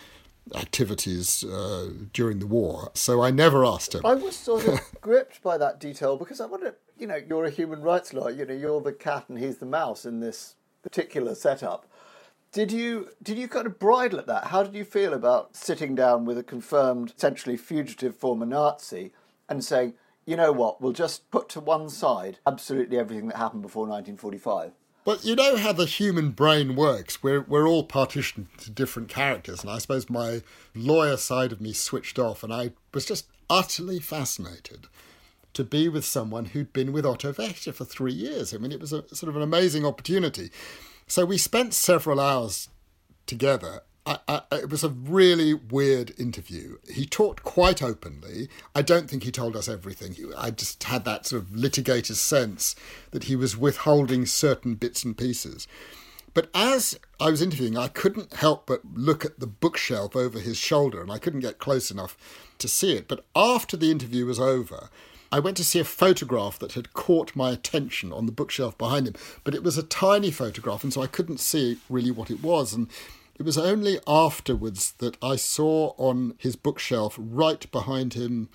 activities 0.54 1.44
uh, 1.44 1.90
during 2.12 2.38
the 2.38 2.46
war. 2.46 2.90
So 2.94 3.22
I 3.22 3.30
never 3.30 3.64
asked 3.64 3.94
him. 3.94 4.04
I 4.04 4.14
was 4.14 4.36
sort 4.36 4.66
of 4.66 4.80
gripped 5.00 5.42
by 5.42 5.58
that 5.58 5.80
detail 5.80 6.16
because 6.16 6.40
I 6.40 6.46
wonder, 6.46 6.76
you 6.98 7.06
know, 7.06 7.16
you're 7.16 7.44
a 7.44 7.50
human 7.50 7.82
rights 7.82 8.12
lawyer, 8.12 8.30
you 8.32 8.46
know, 8.46 8.54
you're 8.54 8.80
the 8.80 8.92
cat 8.92 9.24
and 9.28 9.38
he's 9.38 9.58
the 9.58 9.66
mouse 9.66 10.04
in 10.04 10.20
this 10.20 10.56
particular 10.82 11.34
setup. 11.34 11.86
Did 12.52 12.70
you 12.70 13.08
did 13.20 13.36
you 13.36 13.48
kind 13.48 13.66
of 13.66 13.80
bridle 13.80 14.20
at 14.20 14.26
that? 14.26 14.44
How 14.44 14.62
did 14.62 14.74
you 14.74 14.84
feel 14.84 15.12
about 15.12 15.56
sitting 15.56 15.94
down 15.96 16.24
with 16.24 16.38
a 16.38 16.44
confirmed, 16.44 17.12
essentially 17.16 17.56
fugitive 17.56 18.14
former 18.14 18.46
Nazi 18.46 19.12
and 19.48 19.64
saying, 19.64 19.94
you 20.24 20.36
know 20.36 20.52
what, 20.52 20.80
we'll 20.80 20.92
just 20.92 21.30
put 21.30 21.48
to 21.50 21.60
one 21.60 21.88
side 21.88 22.38
absolutely 22.46 22.96
everything 22.96 23.26
that 23.28 23.38
happened 23.38 23.62
before 23.62 23.88
1945? 23.88 24.72
But 25.04 25.22
you 25.22 25.36
know 25.36 25.56
how 25.56 25.72
the 25.72 25.84
human 25.84 26.30
brain 26.30 26.76
works. 26.76 27.22
We're 27.22 27.42
we're 27.42 27.68
all 27.68 27.84
partitioned 27.84 28.48
to 28.58 28.70
different 28.70 29.08
characters, 29.08 29.60
and 29.60 29.70
I 29.70 29.78
suppose 29.78 30.08
my 30.08 30.42
lawyer 30.74 31.18
side 31.18 31.52
of 31.52 31.60
me 31.60 31.74
switched 31.74 32.18
off, 32.18 32.42
and 32.42 32.52
I 32.52 32.72
was 32.92 33.04
just 33.04 33.26
utterly 33.50 34.00
fascinated 34.00 34.86
to 35.52 35.62
be 35.62 35.88
with 35.88 36.04
someone 36.04 36.46
who'd 36.46 36.72
been 36.72 36.92
with 36.92 37.06
Otto 37.06 37.32
Wächter 37.32 37.72
for 37.72 37.84
three 37.84 38.12
years. 38.12 38.52
I 38.54 38.58
mean, 38.58 38.72
it 38.72 38.80
was 38.80 38.92
a 38.92 39.06
sort 39.14 39.28
of 39.28 39.36
an 39.36 39.42
amazing 39.42 39.84
opportunity. 39.84 40.50
So 41.06 41.24
we 41.24 41.38
spent 41.38 41.74
several 41.74 42.18
hours 42.18 42.68
together. 43.26 43.82
I, 44.06 44.18
I, 44.28 44.42
it 44.52 44.70
was 44.70 44.84
a 44.84 44.90
really 44.90 45.54
weird 45.54 46.12
interview. 46.18 46.76
He 46.90 47.06
talked 47.06 47.42
quite 47.42 47.82
openly. 47.82 48.48
I 48.74 48.82
don't 48.82 49.08
think 49.08 49.22
he 49.22 49.30
told 49.30 49.56
us 49.56 49.68
everything. 49.68 50.14
I 50.36 50.50
just 50.50 50.84
had 50.84 51.04
that 51.06 51.26
sort 51.26 51.42
of 51.42 51.48
litigator's 51.50 52.20
sense 52.20 52.76
that 53.12 53.24
he 53.24 53.36
was 53.36 53.56
withholding 53.56 54.26
certain 54.26 54.74
bits 54.74 55.04
and 55.04 55.16
pieces. 55.16 55.66
But 56.34 56.50
as 56.52 56.98
I 57.20 57.30
was 57.30 57.40
interviewing, 57.40 57.78
I 57.78 57.88
couldn't 57.88 58.34
help 58.34 58.66
but 58.66 58.82
look 58.94 59.24
at 59.24 59.38
the 59.40 59.46
bookshelf 59.46 60.16
over 60.16 60.40
his 60.40 60.58
shoulder, 60.58 61.00
and 61.00 61.10
I 61.10 61.18
couldn't 61.18 61.40
get 61.40 61.58
close 61.58 61.90
enough 61.90 62.16
to 62.58 62.68
see 62.68 62.94
it. 62.94 63.08
But 63.08 63.24
after 63.34 63.76
the 63.76 63.90
interview 63.90 64.26
was 64.26 64.40
over, 64.40 64.90
I 65.30 65.38
went 65.38 65.56
to 65.56 65.64
see 65.64 65.78
a 65.78 65.84
photograph 65.84 66.58
that 66.58 66.72
had 66.72 66.92
caught 66.92 67.34
my 67.34 67.50
attention 67.52 68.12
on 68.12 68.26
the 68.26 68.32
bookshelf 68.32 68.76
behind 68.76 69.06
him, 69.06 69.14
but 69.44 69.54
it 69.54 69.62
was 69.62 69.78
a 69.78 69.82
tiny 69.82 70.30
photograph, 70.30 70.84
and 70.84 70.92
so 70.92 71.02
I 71.02 71.06
couldn't 71.06 71.40
see 71.40 71.78
really 71.88 72.10
what 72.10 72.30
it 72.30 72.42
was. 72.42 72.74
And 72.74 72.88
it 73.36 73.44
was 73.44 73.58
only 73.58 73.98
afterwards 74.06 74.92
that 74.98 75.16
I 75.22 75.36
saw 75.36 75.94
on 75.96 76.34
his 76.38 76.56
bookshelf, 76.56 77.16
right 77.18 77.70
behind 77.72 78.14
him, 78.14 78.48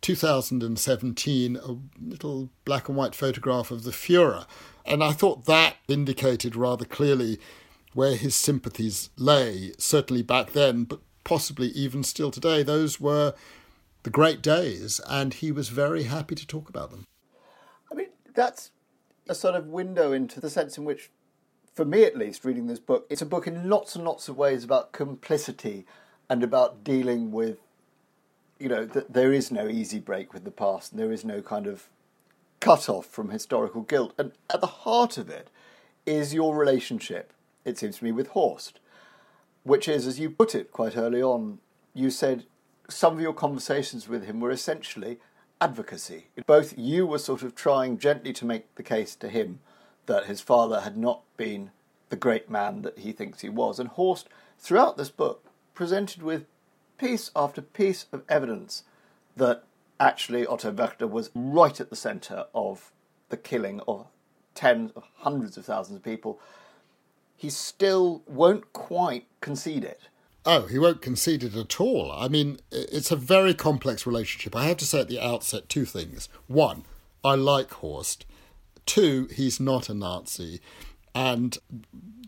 2017, 0.00 1.56
a 1.56 1.76
little 2.00 2.50
black 2.64 2.88
and 2.88 2.96
white 2.96 3.14
photograph 3.14 3.70
of 3.70 3.84
the 3.84 3.90
Fuhrer. 3.90 4.46
And 4.84 5.02
I 5.02 5.12
thought 5.12 5.44
that 5.46 5.76
indicated 5.86 6.56
rather 6.56 6.84
clearly 6.84 7.38
where 7.94 8.16
his 8.16 8.34
sympathies 8.34 9.10
lay, 9.16 9.72
certainly 9.78 10.22
back 10.22 10.52
then, 10.52 10.84
but 10.84 11.00
possibly 11.24 11.68
even 11.68 12.02
still 12.02 12.30
today. 12.30 12.62
Those 12.62 13.00
were 13.00 13.34
the 14.02 14.10
great 14.10 14.42
days, 14.42 15.00
and 15.08 15.34
he 15.34 15.52
was 15.52 15.68
very 15.68 16.04
happy 16.04 16.34
to 16.34 16.46
talk 16.46 16.68
about 16.68 16.90
them. 16.90 17.06
I 17.90 17.94
mean, 17.94 18.08
that's 18.34 18.70
a 19.28 19.34
sort 19.34 19.54
of 19.54 19.66
window 19.66 20.12
into 20.12 20.40
the 20.40 20.50
sense 20.50 20.76
in 20.76 20.84
which, 20.84 21.10
for 21.74 21.84
me 21.84 22.04
at 22.04 22.16
least, 22.16 22.44
reading 22.44 22.66
this 22.66 22.78
book, 22.78 23.06
it's 23.08 23.22
a 23.22 23.26
book 23.26 23.46
in 23.46 23.68
lots 23.68 23.96
and 23.96 24.04
lots 24.04 24.28
of 24.28 24.36
ways 24.36 24.64
about 24.64 24.92
complicity 24.92 25.86
and 26.28 26.42
about 26.42 26.84
dealing 26.84 27.32
with, 27.32 27.58
you 28.58 28.68
know, 28.68 28.84
that 28.84 29.12
there 29.12 29.32
is 29.32 29.50
no 29.50 29.68
easy 29.68 29.98
break 29.98 30.32
with 30.32 30.44
the 30.44 30.50
past 30.50 30.92
and 30.92 31.00
there 31.00 31.12
is 31.12 31.24
no 31.24 31.40
kind 31.40 31.66
of 31.66 31.88
cut 32.60 32.88
off 32.88 33.06
from 33.06 33.30
historical 33.30 33.82
guilt. 33.82 34.12
And 34.18 34.32
at 34.52 34.60
the 34.60 34.66
heart 34.66 35.16
of 35.16 35.30
it 35.30 35.48
is 36.04 36.34
your 36.34 36.56
relationship, 36.56 37.32
it 37.64 37.78
seems 37.78 37.98
to 37.98 38.04
me, 38.04 38.12
with 38.12 38.28
Horst, 38.28 38.78
which 39.62 39.88
is, 39.88 40.06
as 40.06 40.20
you 40.20 40.30
put 40.30 40.54
it 40.54 40.72
quite 40.72 40.96
early 40.96 41.22
on, 41.22 41.58
you 41.94 42.10
said 42.10 42.44
some 42.88 43.14
of 43.14 43.20
your 43.20 43.32
conversations 43.32 44.08
with 44.08 44.24
him 44.24 44.40
were 44.40 44.50
essentially 44.50 45.18
advocacy. 45.60 46.26
Both 46.46 46.76
you 46.76 47.06
were 47.06 47.18
sort 47.18 47.42
of 47.42 47.54
trying 47.54 47.96
gently 47.98 48.32
to 48.34 48.44
make 48.44 48.74
the 48.74 48.82
case 48.82 49.14
to 49.16 49.28
him 49.28 49.60
that 50.06 50.26
his 50.26 50.40
father 50.40 50.80
had 50.80 50.96
not 50.96 51.22
been 51.36 51.70
the 52.08 52.16
great 52.16 52.50
man 52.50 52.82
that 52.82 52.98
he 52.98 53.12
thinks 53.12 53.40
he 53.40 53.48
was. 53.48 53.78
And 53.78 53.88
Horst, 53.88 54.28
throughout 54.58 54.96
this 54.96 55.10
book, 55.10 55.44
presented 55.74 56.22
with 56.22 56.46
piece 56.98 57.30
after 57.34 57.62
piece 57.62 58.06
of 58.12 58.22
evidence 58.28 58.84
that 59.36 59.64
actually 59.98 60.46
Otto 60.46 60.72
Wächter 60.72 61.08
was 61.08 61.30
right 61.34 61.80
at 61.80 61.90
the 61.90 61.96
centre 61.96 62.44
of 62.54 62.92
the 63.28 63.36
killing 63.36 63.80
of 63.88 64.06
tens 64.54 64.90
of 64.94 65.04
hundreds 65.18 65.56
of 65.56 65.64
thousands 65.64 65.96
of 65.96 66.02
people. 66.02 66.38
He 67.36 67.50
still 67.50 68.22
won't 68.26 68.72
quite 68.72 69.26
concede 69.40 69.84
it. 69.84 70.02
Oh, 70.44 70.66
he 70.66 70.78
won't 70.78 71.02
concede 71.02 71.44
it 71.44 71.54
at 71.54 71.80
all. 71.80 72.10
I 72.12 72.28
mean, 72.28 72.58
it's 72.70 73.10
a 73.10 73.16
very 73.16 73.54
complex 73.54 74.06
relationship. 74.06 74.56
I 74.56 74.64
have 74.64 74.76
to 74.78 74.86
say 74.86 75.00
at 75.00 75.08
the 75.08 75.20
outset 75.20 75.68
two 75.68 75.84
things. 75.84 76.28
One, 76.46 76.84
I 77.24 77.36
like 77.36 77.70
Horst. 77.70 78.26
Two, 78.86 79.28
he's 79.34 79.60
not 79.60 79.88
a 79.88 79.94
Nazi. 79.94 80.60
And 81.14 81.58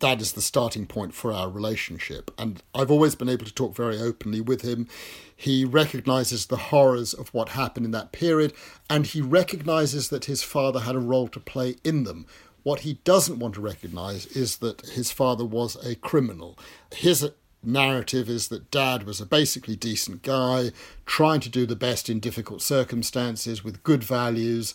that 0.01 0.21
is 0.21 0.33
the 0.33 0.43
starting 0.43 0.87
point 0.87 1.15
for 1.15 1.33
our 1.33 1.49
relationship. 1.49 2.31
And 2.37 2.63
I've 2.75 2.91
always 2.91 3.15
been 3.15 3.29
able 3.29 3.47
to 3.47 3.55
talk 3.55 3.75
very 3.75 3.99
openly 3.99 4.41
with 4.41 4.63
him. 4.63 4.89
He 5.35 5.65
recognizes 5.65 6.47
the 6.47 6.57
horrors 6.57 7.15
of 7.15 7.33
what 7.33 7.51
happened 7.51 7.87
in 7.87 7.93
that 7.93 8.13
period, 8.13 8.53
and 8.91 9.07
he 9.07 9.21
recognizes 9.21 10.11
that 10.11 10.27
his 10.27 10.43
father 10.43 10.81
had 10.81 10.95
a 10.95 11.01
role 11.01 11.29
to 11.29 11.41
play 11.41 11.77
in 11.83 12.05
them. 12.05 12.27
What 12.63 12.81
he 12.81 12.95
doesn't 13.05 13.39
want 13.39 13.55
to 13.55 13.61
recognize 13.61 14.27
is 14.27 14.59
that 14.59 14.83
his 14.83 15.11
father 15.11 15.45
was 15.45 15.77
a 15.85 15.95
criminal. 15.97 16.59
His 16.95 17.31
narrative 17.63 18.29
is 18.29 18.49
that 18.49 18.71
dad 18.71 19.05
was 19.05 19.21
a 19.21 19.27
basically 19.27 19.77
decent 19.77 20.23
guy, 20.23 20.71
trying 21.07 21.41
to 21.41 21.49
do 21.49 21.67
the 21.67 21.77
best 21.77 22.09
in 22.09 22.21
difficult 22.21 22.63
circumstances 22.63 23.65
with 23.65 23.83
good 23.83 24.05
values, 24.05 24.75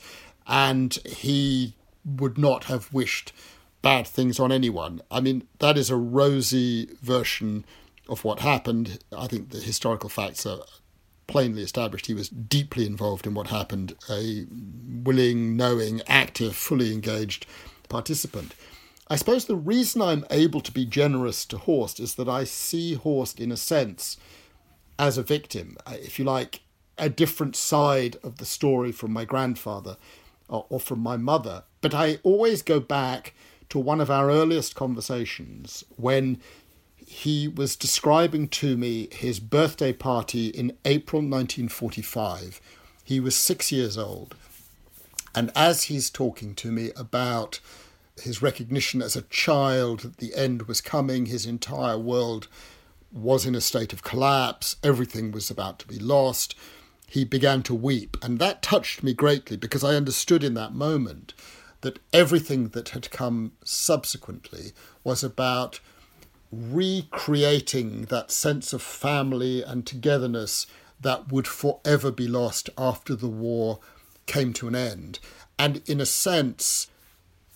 and 0.50 0.96
he 1.06 1.76
would 2.04 2.38
not 2.38 2.66
have 2.66 2.92
wished 2.92 3.32
bad 3.84 4.08
things 4.08 4.40
on 4.40 4.52
anyone. 4.52 5.02
I 5.12 5.22
mean, 5.22 5.48
that 5.60 5.78
is 5.78 5.90
a 5.90 5.96
rosy 5.96 6.90
version 7.02 7.64
of 8.10 8.26
what 8.26 8.40
happened. 8.40 9.00
I 9.16 9.28
think 9.28 9.52
the 9.52 9.60
historical 9.60 10.10
facts 10.10 10.46
are 10.48 10.62
plainly 11.28 11.62
established. 11.62 12.08
He 12.08 12.16
was 12.16 12.30
deeply 12.30 12.88
involved 12.88 13.28
in 13.28 13.36
what 13.36 13.48
happened, 13.48 13.96
a 14.10 14.48
willing, 14.50 15.56
knowing, 15.56 16.02
active, 16.08 16.56
fully 16.56 16.92
engaged 16.92 17.46
participant. 17.88 18.56
I 19.08 19.16
suppose 19.16 19.46
the 19.46 19.56
reason 19.56 20.02
I'm 20.02 20.26
able 20.32 20.62
to 20.62 20.72
be 20.72 20.86
generous 20.86 21.46
to 21.46 21.58
Horst 21.58 22.00
is 22.00 22.16
that 22.16 22.28
I 22.28 22.44
see 22.44 22.96
Horst, 22.96 23.40
in 23.40 23.52
a 23.52 23.58
sense, 23.58 24.18
as 24.98 25.18
a 25.18 25.24
victim, 25.24 25.78
uh, 25.86 25.94
if 25.96 26.18
you 26.18 26.26
like, 26.26 26.62
a 26.98 27.10
different 27.10 27.56
side 27.56 28.18
of 28.24 28.38
the 28.38 28.46
story 28.46 28.92
from 28.92 29.14
my 29.14 29.26
grandfather 29.26 29.96
or, 30.50 30.80
from 30.80 31.00
my 31.00 31.16
mother. 31.16 31.64
But 31.82 31.94
I 31.94 32.20
always 32.24 32.62
go 32.62 32.80
back 32.80 33.34
to 33.70 33.80
one 33.80 34.02
of 34.02 34.10
our 34.10 34.30
earliest 34.30 34.76
conversations 34.76 35.84
when 35.96 36.40
he 37.06 37.48
was 37.48 37.76
describing 37.76 38.48
to 38.48 38.78
me 38.78 39.08
his 39.12 39.40
birthday 39.40 39.94
party 39.94 40.48
in 40.48 40.78
April 40.86 41.22
1945. 41.22 42.60
He 43.04 43.20
was 43.20 43.36
six 43.36 43.72
years 43.72 43.98
old. 43.98 44.36
And 45.34 45.52
as 45.56 45.84
he's 45.84 46.10
talking 46.10 46.56
to 46.56 46.72
me 46.72 46.92
about 46.96 47.60
his 48.22 48.42
recognition 48.42 49.02
as 49.02 49.16
a 49.16 49.22
child 49.24 50.02
that 50.02 50.18
the 50.18 50.36
end 50.36 50.64
was 50.64 50.82
coming, 50.82 51.26
his 51.26 51.46
entire 51.46 51.98
world 51.98 52.48
was 53.12 53.46
in 53.46 53.56
a 53.56 53.62
state 53.62 53.94
of 53.94 54.04
collapse, 54.04 54.76
everything 54.84 55.32
was 55.32 55.50
about 55.50 55.80
to 55.80 55.88
be 55.88 55.98
lost. 55.98 56.56
He 57.10 57.26
began 57.26 57.64
to 57.64 57.74
weep, 57.74 58.18
and 58.22 58.38
that 58.38 58.62
touched 58.62 59.02
me 59.02 59.14
greatly 59.14 59.58
because 59.58 59.84
I 59.84 59.96
understood 59.96 60.44
in 60.44 60.54
that 60.54 60.74
moment 60.74 61.34
that 61.82 62.00
everything 62.14 62.70
that 62.70 62.90
had 62.90 63.10
come 63.10 63.54
subsequently 63.64 64.74
was 65.04 65.24
about 65.24 65.80
recreating 66.52 68.04
that 68.06 68.32
sense 68.32 68.74
of 68.74 68.82
family 68.82 69.64
and 69.64 69.86
togetherness 69.86 70.68
that 71.02 71.32
would 71.32 71.48
forever 71.48 72.12
be 72.12 72.28
lost 72.28 72.70
after 72.78 73.16
the 73.16 73.28
war 73.28 73.80
came 74.26 74.54
to 74.54 74.68
an 74.68 74.76
end. 74.76 75.20
And 75.58 75.82
in 75.88 76.00
a 76.00 76.06
sense, 76.06 76.88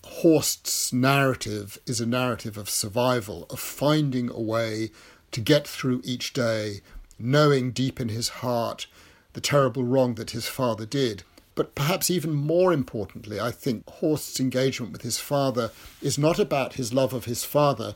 Horst's 0.04 0.92
narrative 0.92 1.78
is 1.86 2.02
a 2.02 2.06
narrative 2.06 2.58
of 2.58 2.70
survival, 2.70 3.46
of 3.50 3.60
finding 3.60 4.30
a 4.30 4.40
way 4.40 4.92
to 5.32 5.42
get 5.42 5.68
through 5.68 6.02
each 6.04 6.34
day, 6.34 6.82
knowing 7.20 7.72
deep 7.72 8.00
in 8.00 8.10
his 8.10 8.30
heart 8.30 8.88
the 9.34 9.42
terrible 9.42 9.84
wrong 9.84 10.16
that 10.16 10.32
his 10.32 10.48
father 10.48 10.86
did. 10.86 11.24
But 11.56 11.76
perhaps 11.76 12.10
even 12.10 12.34
more 12.34 12.74
importantly, 12.74 13.40
I 13.40 13.52
think 13.52 13.86
Horst's 13.86 14.40
engagement 14.40 14.92
with 14.92 15.04
his 15.04 15.20
father 15.20 15.72
is 16.02 16.18
not 16.18 16.40
about 16.40 16.74
his 16.74 16.94
love 16.94 17.14
of 17.14 17.26
his 17.26 17.44
father, 17.44 17.96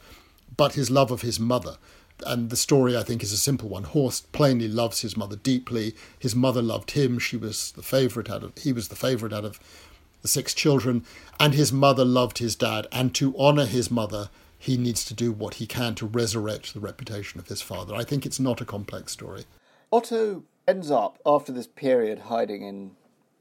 but 0.56 0.74
his 0.74 0.92
love 0.92 1.10
of 1.10 1.22
his 1.22 1.40
mother. 1.40 1.78
And 2.26 2.50
the 2.50 2.56
story, 2.56 2.98
I 2.98 3.04
think, 3.04 3.24
is 3.24 3.32
a 3.32 3.38
simple 3.38 3.70
one. 3.70 3.84
Horst 3.84 4.32
plainly 4.32 4.68
loves 4.68 5.02
his 5.02 5.16
mother 5.18 5.36
deeply. 5.36 5.96
His 6.18 6.36
mother 6.36 6.62
loved 6.62 6.92
him. 6.92 7.20
She 7.20 7.38
was 7.38 7.72
the 7.72 7.84
favourite 7.84 8.30
out 8.30 8.44
of 8.44 8.58
he 8.58 8.74
was 8.74 8.88
the 8.88 8.96
favourite 8.96 9.34
out 9.34 9.46
of 9.46 9.60
the 10.22 10.28
six 10.28 10.54
children, 10.54 11.06
and 11.40 11.54
his 11.54 11.72
mother 11.72 12.06
loved 12.06 12.40
his 12.40 12.56
dad. 12.56 12.88
And 12.92 13.14
to 13.16 13.38
honour 13.38 13.66
his 13.66 13.92
mother, 13.92 14.30
he 14.58 14.78
needs 14.78 15.06
to 15.06 15.14
do 15.14 15.32
what 15.32 15.56
he 15.56 15.68
can 15.68 15.94
to 15.96 16.08
resurrect 16.08 16.74
the 16.74 16.80
reputation 16.80 17.40
of 17.40 17.48
his 17.48 17.62
father. 17.62 17.94
I 17.94 18.04
think 18.04 18.26
it's 18.26 18.40
not 18.40 18.62
a 18.62 18.66
complex 18.66 19.12
story. 19.12 19.46
Otto 19.92 20.44
ends 20.68 20.92
up 20.92 21.20
after 21.26 21.52
this 21.52 21.68
period 21.68 22.20
hiding 22.20 22.64
in 22.64 22.92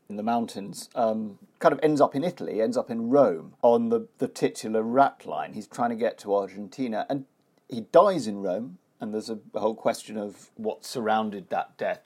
in 0.09 0.17
the 0.17 0.23
mountains. 0.23 0.89
Um, 0.95 1.39
kind 1.59 1.73
of 1.73 1.81
ends 1.83 2.01
up 2.01 2.15
in 2.15 2.23
Italy, 2.23 2.61
ends 2.61 2.77
up 2.77 2.91
in 2.91 3.11
Rome 3.11 3.55
on 3.63 3.89
the, 3.89 4.07
the 4.19 4.29
titular 4.29 4.83
rat 4.83 5.27
line. 5.27 5.55
He's 5.55 5.67
trying 5.67 5.91
to 5.91 5.97
get 5.97 6.19
to 6.19 6.35
Argentina, 6.35 7.07
and 7.09 7.25
he 7.69 7.83
dies 7.93 8.27
in 8.27 8.43
Rome. 8.43 8.79
And 9.01 9.13
there's 9.13 9.29
a, 9.29 9.39
whole 9.55 9.75
question 9.75 10.17
of 10.17 10.51
what 10.55 10.85
surrounded 10.85 11.51
that 11.51 11.77
death. 11.77 12.01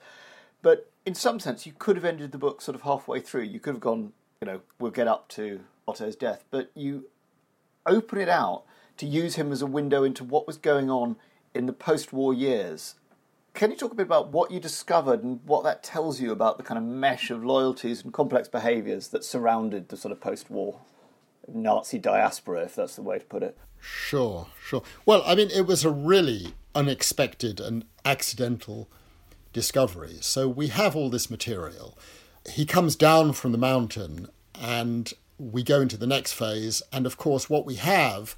But 0.61 0.91
in 1.05 1.15
some 1.15 1.39
sense, 1.39 1.65
you 1.65 1.73
could 1.77 1.95
have 1.95 2.03
ended 2.03 2.33
the 2.33 2.37
book 2.37 2.61
sort 2.61 2.75
of 2.75 2.81
halfway 2.81 3.21
through. 3.21 3.43
You 3.43 3.61
could 3.61 3.75
have 3.75 3.81
gone, 3.81 4.11
you 4.41 4.47
know, 4.47 4.61
we'll 4.77 4.91
get 4.91 5.07
up 5.07 5.29
to 5.29 5.61
Otto's 5.87 6.17
death, 6.17 6.43
but 6.51 6.69
you 6.75 7.05
open 7.85 8.19
it 8.19 8.27
out 8.27 8.63
to 8.97 9.05
use 9.05 9.35
him 9.35 9.53
as 9.53 9.61
a 9.61 9.65
window 9.65 10.03
into 10.03 10.23
what 10.23 10.45
was 10.45 10.57
going 10.57 10.89
on 10.89 11.15
in 11.53 11.65
the 11.65 11.73
post 11.73 12.11
war 12.11 12.33
years 12.33 12.95
can 13.53 13.71
you 13.71 13.77
talk 13.77 13.91
a 13.91 13.95
bit 13.95 14.05
about 14.05 14.29
what 14.29 14.51
you 14.51 14.59
discovered 14.59 15.23
and 15.23 15.39
what 15.45 15.63
that 15.63 15.83
tells 15.83 16.21
you 16.21 16.31
about 16.31 16.57
the 16.57 16.63
kind 16.63 16.77
of 16.77 16.83
mesh 16.83 17.29
of 17.29 17.43
loyalties 17.43 18.03
and 18.03 18.13
complex 18.13 18.47
behaviours 18.47 19.09
that 19.09 19.23
surrounded 19.23 19.89
the 19.89 19.97
sort 19.97 20.11
of 20.11 20.21
post 20.21 20.49
war 20.49 20.79
Nazi 21.47 21.97
diaspora, 21.97 22.63
if 22.63 22.75
that's 22.75 22.95
the 22.95 23.01
way 23.01 23.19
to 23.19 23.25
put 23.25 23.43
it? 23.43 23.57
Sure, 23.79 24.47
sure. 24.63 24.83
Well, 25.05 25.23
I 25.25 25.35
mean, 25.35 25.49
it 25.49 25.65
was 25.65 25.83
a 25.83 25.89
really 25.89 26.53
unexpected 26.75 27.59
and 27.59 27.85
accidental 28.05 28.89
discovery. 29.53 30.17
So 30.21 30.47
we 30.47 30.67
have 30.67 30.95
all 30.95 31.09
this 31.09 31.29
material. 31.29 31.97
He 32.49 32.65
comes 32.65 32.95
down 32.95 33.33
from 33.33 33.51
the 33.51 33.57
mountain, 33.57 34.27
and 34.59 35.11
we 35.37 35.63
go 35.63 35.81
into 35.81 35.97
the 35.97 36.07
next 36.07 36.33
phase. 36.33 36.81
And 36.93 37.05
of 37.05 37.17
course, 37.17 37.49
what 37.49 37.65
we 37.65 37.75
have 37.75 38.35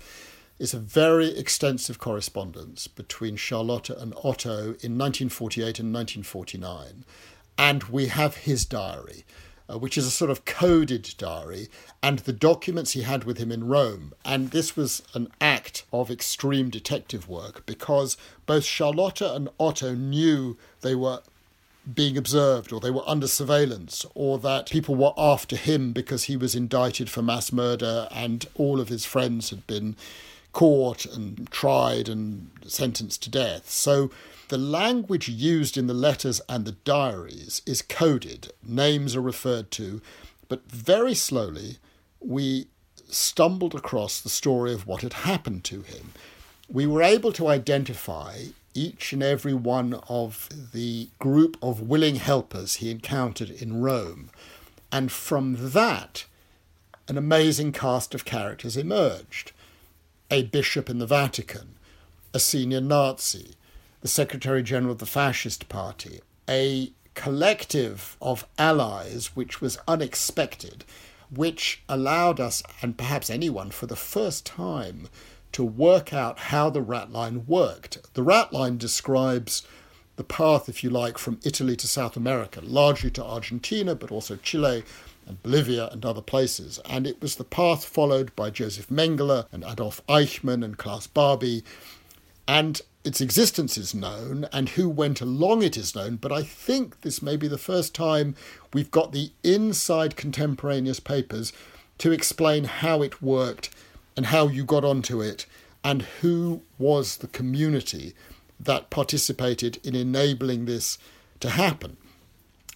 is 0.64 0.74
a 0.74 0.80
very 0.80 1.38
extensive 1.38 2.00
correspondence 2.00 2.88
between 2.88 3.36
Charlotte 3.36 3.90
and 3.90 4.14
Otto 4.24 4.60
in 4.80 4.98
1948 4.98 5.78
and 5.80 5.94
1949. 5.94 7.04
And 7.58 7.84
we 7.84 8.08
have 8.08 8.38
his 8.38 8.64
diary, 8.64 9.26
uh, 9.70 9.78
which 9.78 9.98
is 9.98 10.06
a 10.06 10.10
sort 10.10 10.32
of 10.32 10.46
coded 10.46 11.16
diary, 11.18 11.68
and 12.02 12.20
the 12.20 12.32
documents 12.32 12.94
he 12.94 13.02
had 13.02 13.26
with 13.26 13.40
him 13.40 13.52
in 13.52 13.68
Rome. 13.68 14.14
And 14.24 14.52
this 14.52 14.78
was 14.78 15.04
an 15.14 15.28
act 15.42 15.84
of 15.92 16.10
extreme 16.10 16.70
detective 16.70 17.28
work 17.28 17.66
because 17.66 18.16
both 18.46 18.64
Charlotte 18.64 19.20
and 19.20 19.50
Otto 19.60 19.94
knew 19.94 20.58
they 20.80 20.96
were 20.96 21.24
being 21.94 22.16
observed 22.18 22.72
or 22.72 22.80
they 22.80 22.90
were 22.90 23.04
under 23.06 23.28
surveillance 23.28 24.06
or 24.16 24.40
that 24.40 24.70
people 24.70 24.96
were 24.96 25.12
after 25.18 25.58
him 25.58 25.92
because 25.92 26.24
he 26.24 26.38
was 26.38 26.56
indicted 26.56 27.10
for 27.10 27.22
mass 27.22 27.52
murder 27.52 28.08
and 28.12 28.46
all 28.56 28.80
of 28.80 28.88
his 28.88 29.04
friends 29.04 29.50
had 29.50 29.68
been 29.68 29.98
caught 30.54 31.06
and 31.06 31.50
tried 31.52 32.08
and 32.08 32.50
sentenced 32.66 33.24
to 33.24 33.30
death. 33.30 33.70
So 33.70 34.12
the 34.50 34.58
language 34.58 35.28
used 35.28 35.78
in 35.78 35.88
the 35.88 35.94
letters 35.94 36.40
and 36.48 36.66
the 36.66 36.74
diaries 36.84 37.62
is 37.66 37.82
coded, 37.82 38.54
names 38.64 39.16
are 39.16 39.22
referred 39.22 39.72
to, 39.72 40.02
but 40.48 40.70
very 40.70 41.16
slowly 41.16 41.78
we 42.20 42.68
stumbled 43.10 43.76
across 43.76 44.22
the 44.22 44.30
story 44.30 44.74
of 44.74 44.88
what 44.88 45.02
had 45.02 45.14
happened 45.14 45.64
to 45.66 45.82
him. 45.82 46.14
We 46.70 46.86
were 46.86 47.04
able 47.04 47.32
to 47.34 47.48
identify 47.48 48.46
each 48.74 49.14
and 49.14 49.22
every 49.22 49.54
one 49.54 50.00
of 50.08 50.50
the 50.74 51.10
group 51.20 51.58
of 51.62 51.82
willing 51.82 52.16
helpers 52.16 52.76
he 52.76 52.90
encountered 52.90 53.50
in 53.50 53.82
Rome. 53.82 54.30
And 54.92 55.12
from 55.12 55.72
that, 55.74 56.26
an 57.08 57.18
amazing 57.18 57.72
cast 57.72 58.16
of 58.16 58.26
characters 58.26 58.78
emerged 58.78 59.52
a 60.34 60.42
bishop 60.42 60.90
in 60.90 60.98
the 60.98 61.06
Vatican, 61.06 61.76
a 62.34 62.40
senior 62.40 62.82
Nazi, 62.82 63.54
the 64.02 64.08
Secretary 64.08 64.64
General 64.64 64.94
of 64.94 64.98
the 64.98 65.06
Fascist 65.06 65.70
Party, 65.70 66.22
a 66.50 66.92
collective 67.14 68.18
of 68.20 68.48
allies 68.58 69.36
which 69.36 69.62
was 69.62 69.78
unexpected, 69.88 70.86
which 71.30 71.84
allowed 71.88 72.40
us, 72.40 72.64
and 72.82 72.98
perhaps 72.98 73.30
anyone 73.30 73.70
for 73.70 73.86
the 73.86 73.96
first 73.96 74.44
time, 74.44 75.08
to 75.52 75.64
work 75.64 76.12
out 76.14 76.40
how 76.40 76.68
the 76.68 76.82
rat 76.82 77.12
line 77.12 77.46
worked. 77.46 78.00
The 78.16 78.24
rat 78.24 78.52
line 78.52 78.80
describes 78.80 79.62
the 80.16 80.24
path, 80.24 80.68
if 80.68 80.84
you 80.84 80.90
like, 80.90 81.20
from 81.20 81.40
Italy 81.44 81.76
to 81.76 81.88
South 81.88 82.18
America, 82.18 82.60
largely 82.64 83.12
to 83.12 83.24
Argentina, 83.24 83.94
but 83.94 84.12
also 84.12 84.38
Chile 84.38 84.84
and 85.28 85.42
Bolivia 85.44 85.90
and 85.92 86.06
other 86.06 86.22
places. 86.22 86.80
And 86.86 87.06
it 87.08 87.22
was 87.22 87.36
the 87.36 87.44
path 87.44 87.86
followed 87.86 88.36
by 88.36 88.50
Joseph 88.50 88.88
Mengele 88.88 89.46
and 89.52 89.64
Adolf 89.64 90.02
Eichmann 90.08 90.64
and 90.64 90.78
Klaus 90.78 91.08
Barbie. 91.08 91.64
And 92.48 92.82
its 93.04 93.20
existence 93.20 93.78
is 93.78 93.94
known 93.94 94.48
and 94.54 94.70
who 94.70 94.88
went 94.90 95.20
along 95.20 95.62
it 95.62 95.76
is 95.76 95.96
known, 95.96 96.16
but 96.16 96.32
I 96.32 96.44
think 96.44 97.02
this 97.02 97.22
may 97.22 97.36
be 97.36 97.48
the 97.48 97.58
first 97.58 97.94
time 97.94 98.36
we've 98.74 98.92
got 98.92 99.12
the 99.12 99.32
inside 99.44 100.16
contemporaneous 100.16 101.00
papers 101.00 101.52
to 101.98 102.12
explain 102.12 102.64
how 102.64 103.02
it 103.02 103.22
worked 103.22 103.70
and 104.16 104.28
how 104.28 104.48
you 104.48 104.64
got 104.64 104.86
onto 104.86 105.22
it 105.22 105.46
and 105.84 106.04
who 106.22 106.62
was 106.78 107.18
the 107.18 107.28
community 107.28 108.14
that 108.60 108.90
participated 108.90 109.80
in 109.84 109.96
enabling 109.96 110.66
this 110.66 110.98
to 111.42 111.50
happen. 111.50 111.98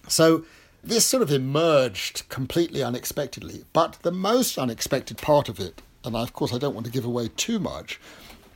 So 0.08 0.44
this 0.82 1.04
sort 1.04 1.22
of 1.22 1.30
emerged 1.30 2.28
completely 2.28 2.82
unexpectedly, 2.82 3.64
but 3.72 3.98
the 4.02 4.12
most 4.12 4.58
unexpected 4.58 5.18
part 5.18 5.48
of 5.48 5.58
it, 5.58 5.82
and 6.04 6.14
of 6.14 6.32
course 6.32 6.52
I 6.52 6.58
don't 6.58 6.74
want 6.74 6.86
to 6.86 6.92
give 6.92 7.04
away 7.04 7.28
too 7.36 7.58
much, 7.58 8.00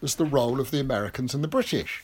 was 0.00 0.16
the 0.16 0.24
role 0.24 0.60
of 0.60 0.70
the 0.70 0.80
Americans 0.80 1.34
and 1.34 1.42
the 1.42 1.48
British. 1.48 2.02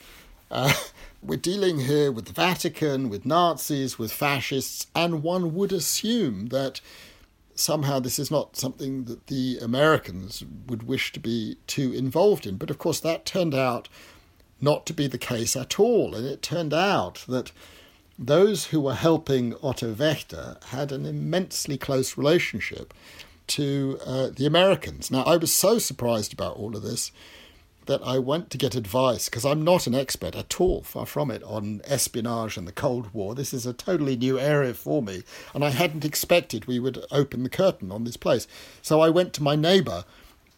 Uh, 0.51 0.73
we're 1.23 1.37
dealing 1.37 1.81
here 1.81 2.13
with 2.13 2.27
the 2.27 2.33
Vatican, 2.33 3.09
with 3.09 3.27
Nazis, 3.27 3.99
with 3.99 4.13
fascists, 4.13 4.87
and 4.95 5.23
one 5.23 5.55
would 5.55 5.73
assume 5.73 6.47
that 6.47 6.81
somehow 7.55 7.99
this 7.99 8.19
is 8.19 8.31
not 8.31 8.57
something 8.57 9.05
that 9.05 9.27
the 9.27 9.59
Americans 9.61 10.45
would 10.69 10.85
wish 10.85 11.13
to 11.13 11.21
be 11.21 11.57
too 11.67 11.93
involved 11.93 12.47
in. 12.47 12.57
But 12.57 12.71
of 12.71 12.79
course, 12.79 13.01
that 13.01 13.25
turned 13.25 13.55
out 13.55 13.89
not 14.61 14.87
to 14.87 14.93
be 14.93 15.07
the 15.07 15.19
case 15.19 15.57
at 15.57 15.79
all. 15.79 16.15
And 16.15 16.27
it 16.27 16.43
turned 16.43 16.73
out 16.73 17.25
that 17.29 17.53
those 18.19 18.67
who 18.67 18.81
were 18.81 18.95
helping 18.95 19.55
Otto 19.63 19.95
Wächter 19.95 20.63
had 20.65 20.91
an 20.91 21.07
immensely 21.07 21.79
close 21.79 22.17
relationship 22.17 22.93
to 23.49 23.99
uh, 24.05 24.29
the 24.35 24.45
Americans. 24.45 25.11
Now, 25.11 25.23
I 25.23 25.37
was 25.37 25.55
so 25.55 25.79
surprised 25.79 26.33
about 26.33 26.57
all 26.57 26.77
of 26.77 26.83
this 26.83 27.13
that 27.87 28.03
I 28.05 28.19
went 28.19 28.51
to 28.51 28.59
get 28.59 28.75
advice 28.75 29.31
because 29.31 29.47
I'm 29.47 29.65
not 29.65 29.87
an 29.87 29.95
expert 29.95 30.37
at 30.37 30.61
all, 30.61 30.83
far 30.83 31.07
from 31.07 31.31
it, 31.31 31.43
on 31.43 31.81
espionage 31.85 32.59
and 32.59 32.69
the 32.69 32.73
Cold 32.73 33.15
War. 33.15 33.35
This 33.35 33.55
is 33.55 33.65
a 33.65 33.73
totally 33.73 34.15
new 34.15 34.39
area 34.39 34.75
for 34.75 35.03
me, 35.03 35.23
and 35.55 35.65
I 35.65 35.71
hadn't 35.71 36.05
expected 36.05 36.67
we 36.67 36.79
would 36.79 37.03
open 37.11 37.45
the 37.45 37.49
curtain 37.49 37.91
on 37.91 38.05
this 38.05 38.19
place. 38.19 38.47
So 38.83 39.01
I 39.01 39.09
went 39.09 39.33
to 39.35 39.43
my 39.43 39.57
neighbour, 39.57 40.05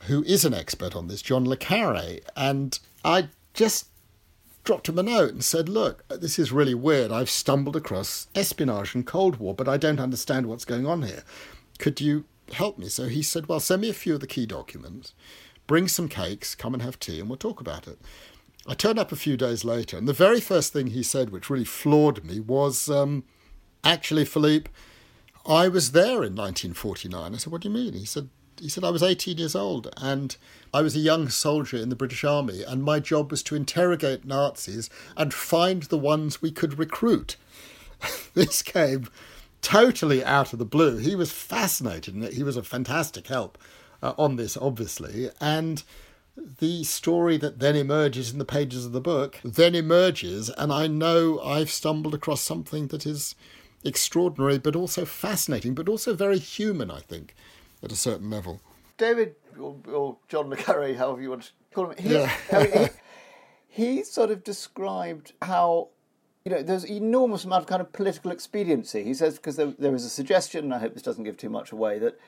who 0.08 0.24
is 0.24 0.44
an 0.44 0.54
expert 0.54 0.96
on 0.96 1.06
this, 1.06 1.22
John 1.22 1.48
Le 1.48 1.56
Carre, 1.56 2.18
and 2.34 2.78
I 3.04 3.28
just 3.54 3.86
dropped 4.70 4.88
him 4.88 5.00
a 5.00 5.02
note 5.02 5.32
and 5.32 5.42
said, 5.42 5.68
Look, 5.68 6.06
this 6.08 6.38
is 6.38 6.52
really 6.52 6.76
weird. 6.76 7.10
I've 7.10 7.28
stumbled 7.28 7.74
across 7.74 8.28
espionage 8.36 8.94
and 8.94 9.04
Cold 9.04 9.38
War, 9.38 9.52
but 9.52 9.66
I 9.66 9.76
don't 9.76 9.98
understand 9.98 10.46
what's 10.46 10.64
going 10.64 10.86
on 10.86 11.02
here. 11.02 11.24
Could 11.80 12.00
you 12.00 12.24
help 12.52 12.78
me? 12.78 12.88
So 12.88 13.08
he 13.08 13.20
said, 13.20 13.48
Well, 13.48 13.58
send 13.58 13.82
me 13.82 13.88
a 13.88 13.92
few 13.92 14.14
of 14.14 14.20
the 14.20 14.28
key 14.28 14.46
documents, 14.46 15.12
bring 15.66 15.88
some 15.88 16.08
cakes, 16.08 16.54
come 16.54 16.72
and 16.72 16.84
have 16.84 17.00
tea, 17.00 17.18
and 17.18 17.28
we'll 17.28 17.36
talk 17.36 17.60
about 17.60 17.88
it. 17.88 17.98
I 18.64 18.74
turned 18.74 19.00
up 19.00 19.10
a 19.10 19.16
few 19.16 19.36
days 19.36 19.64
later, 19.64 19.98
and 19.98 20.06
the 20.06 20.12
very 20.12 20.40
first 20.40 20.72
thing 20.72 20.86
he 20.86 21.02
said, 21.02 21.30
which 21.30 21.50
really 21.50 21.64
floored 21.64 22.24
me, 22.24 22.38
was 22.38 22.88
um, 22.88 23.24
actually, 23.82 24.24
Philippe, 24.24 24.70
I 25.44 25.66
was 25.66 25.90
there 25.90 26.22
in 26.22 26.36
1949. 26.36 27.34
I 27.34 27.36
said, 27.38 27.52
What 27.52 27.62
do 27.62 27.68
you 27.68 27.74
mean? 27.74 27.94
He 27.94 28.06
said, 28.06 28.28
he 28.60 28.68
said, 28.68 28.84
I 28.84 28.90
was 28.90 29.02
18 29.02 29.38
years 29.38 29.54
old 29.54 29.92
and 29.96 30.36
I 30.72 30.82
was 30.82 30.94
a 30.94 31.00
young 31.00 31.28
soldier 31.28 31.78
in 31.78 31.88
the 31.88 31.96
British 31.96 32.22
Army, 32.22 32.62
and 32.62 32.84
my 32.84 33.00
job 33.00 33.30
was 33.32 33.42
to 33.44 33.56
interrogate 33.56 34.24
Nazis 34.24 34.88
and 35.16 35.34
find 35.34 35.84
the 35.84 35.98
ones 35.98 36.40
we 36.40 36.52
could 36.52 36.78
recruit. 36.78 37.36
this 38.34 38.62
came 38.62 39.08
totally 39.62 40.24
out 40.24 40.52
of 40.52 40.58
the 40.58 40.64
blue. 40.64 40.98
He 40.98 41.16
was 41.16 41.32
fascinated, 41.32 42.14
and 42.14 42.24
he 42.24 42.44
was 42.44 42.56
a 42.56 42.62
fantastic 42.62 43.26
help 43.26 43.58
uh, 44.00 44.12
on 44.16 44.36
this, 44.36 44.56
obviously. 44.56 45.30
And 45.40 45.82
the 46.36 46.84
story 46.84 47.36
that 47.38 47.58
then 47.58 47.74
emerges 47.74 48.32
in 48.32 48.38
the 48.38 48.44
pages 48.44 48.86
of 48.86 48.92
the 48.92 49.00
book 49.00 49.40
then 49.44 49.74
emerges, 49.74 50.50
and 50.50 50.72
I 50.72 50.86
know 50.86 51.40
I've 51.40 51.70
stumbled 51.70 52.14
across 52.14 52.40
something 52.40 52.86
that 52.88 53.04
is 53.04 53.34
extraordinary, 53.84 54.58
but 54.58 54.76
also 54.76 55.04
fascinating, 55.04 55.74
but 55.74 55.88
also 55.88 56.14
very 56.14 56.38
human, 56.38 56.90
I 56.90 57.00
think, 57.00 57.34
at 57.82 57.92
a 57.92 57.96
certain 57.96 58.30
level. 58.30 58.60
David, 58.96 59.34
or, 59.58 59.76
or 59.92 60.16
John 60.28 60.54
Carre, 60.56 60.94
however 60.94 61.22
you 61.22 61.30
want 61.30 61.42
to 61.44 61.50
call 61.74 61.90
him, 61.90 61.96
he, 61.98 62.14
yeah. 62.14 62.30
he, 62.50 62.86
he 63.68 64.02
sort 64.02 64.30
of 64.30 64.44
described 64.44 65.32
how 65.42 65.88
you 66.44 66.50
know, 66.50 66.62
there's 66.62 66.84
an 66.84 66.92
enormous 66.92 67.44
amount 67.44 67.62
of 67.62 67.68
kind 67.68 67.82
of 67.82 67.92
political 67.92 68.30
expediency. 68.30 69.04
He 69.04 69.14
says 69.14 69.36
because 69.36 69.56
there, 69.56 69.74
there 69.78 69.92
was 69.92 70.04
a 70.04 70.10
suggestion, 70.10 70.64
and 70.64 70.74
I 70.74 70.78
hope 70.78 70.94
this 70.94 71.02
doesn't 71.02 71.24
give 71.24 71.36
too 71.36 71.50
much 71.50 71.72
away, 71.72 71.98
that 71.98 72.18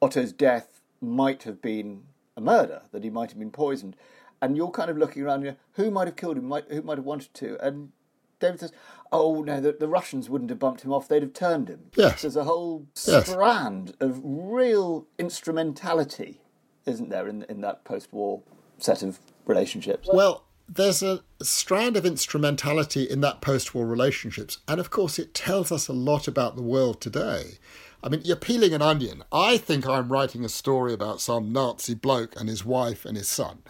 Otto's 0.00 0.32
death 0.32 0.80
might 1.00 1.42
have 1.42 1.60
been 1.60 2.04
a 2.36 2.40
murder, 2.40 2.82
that 2.92 3.02
he 3.02 3.10
might 3.10 3.30
have 3.30 3.38
been 3.38 3.50
poisoned, 3.50 3.96
and 4.40 4.56
you're 4.56 4.70
kind 4.70 4.90
of 4.90 4.98
looking 4.98 5.22
around, 5.22 5.42
you 5.42 5.50
know, 5.50 5.56
who 5.72 5.90
might 5.90 6.06
have 6.06 6.16
killed 6.16 6.36
him, 6.36 6.46
might, 6.46 6.70
who 6.70 6.82
might 6.82 6.98
have 6.98 7.04
wanted 7.04 7.32
to, 7.34 7.56
and 7.64 7.90
David 8.38 8.60
says, 8.60 8.72
"Oh 9.12 9.42
no, 9.42 9.60
the, 9.60 9.72
the 9.72 9.88
Russians 9.88 10.28
wouldn't 10.28 10.50
have 10.50 10.58
bumped 10.58 10.82
him 10.82 10.92
off; 10.92 11.08
they'd 11.08 11.22
have 11.22 11.32
turned 11.32 11.68
him." 11.68 11.90
Yes, 11.96 12.22
there's 12.22 12.36
a 12.36 12.44
whole 12.44 12.86
yes. 13.06 13.28
strand 13.28 13.94
of 14.00 14.20
real 14.22 15.06
instrumentality, 15.18 16.40
isn't 16.84 17.08
there, 17.08 17.28
in 17.28 17.44
in 17.44 17.60
that 17.62 17.84
post-war 17.84 18.42
set 18.78 19.02
of 19.02 19.20
relationships? 19.46 20.08
Well, 20.12 20.44
there's 20.68 21.02
a 21.02 21.22
strand 21.40 21.96
of 21.96 22.04
instrumentality 22.04 23.04
in 23.04 23.20
that 23.22 23.40
post-war 23.40 23.86
relationships, 23.86 24.58
and 24.68 24.80
of 24.80 24.90
course, 24.90 25.18
it 25.18 25.34
tells 25.34 25.72
us 25.72 25.88
a 25.88 25.92
lot 25.92 26.28
about 26.28 26.56
the 26.56 26.62
world 26.62 27.00
today. 27.00 27.58
I 28.02 28.08
mean, 28.08 28.20
you're 28.24 28.36
peeling 28.36 28.72
an 28.72 28.82
onion. 28.82 29.24
I 29.32 29.56
think 29.56 29.86
I'm 29.86 30.12
writing 30.12 30.44
a 30.44 30.48
story 30.48 30.92
about 30.92 31.20
some 31.20 31.52
Nazi 31.52 31.94
bloke 31.94 32.38
and 32.38 32.48
his 32.48 32.64
wife 32.64 33.04
and 33.04 33.16
his 33.16 33.28
son. 33.28 33.62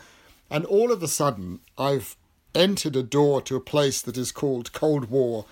And 0.50 0.64
all 0.64 0.92
of 0.92 1.02
a 1.02 1.08
sudden, 1.08 1.60
I've 1.78 2.16
entered 2.56 2.96
a 2.96 3.02
door 3.02 3.40
to 3.42 3.54
a 3.54 3.60
place 3.60 4.02
that 4.02 4.16
is 4.16 4.32
called 4.32 4.72
Cold 4.72 5.10
War 5.10 5.44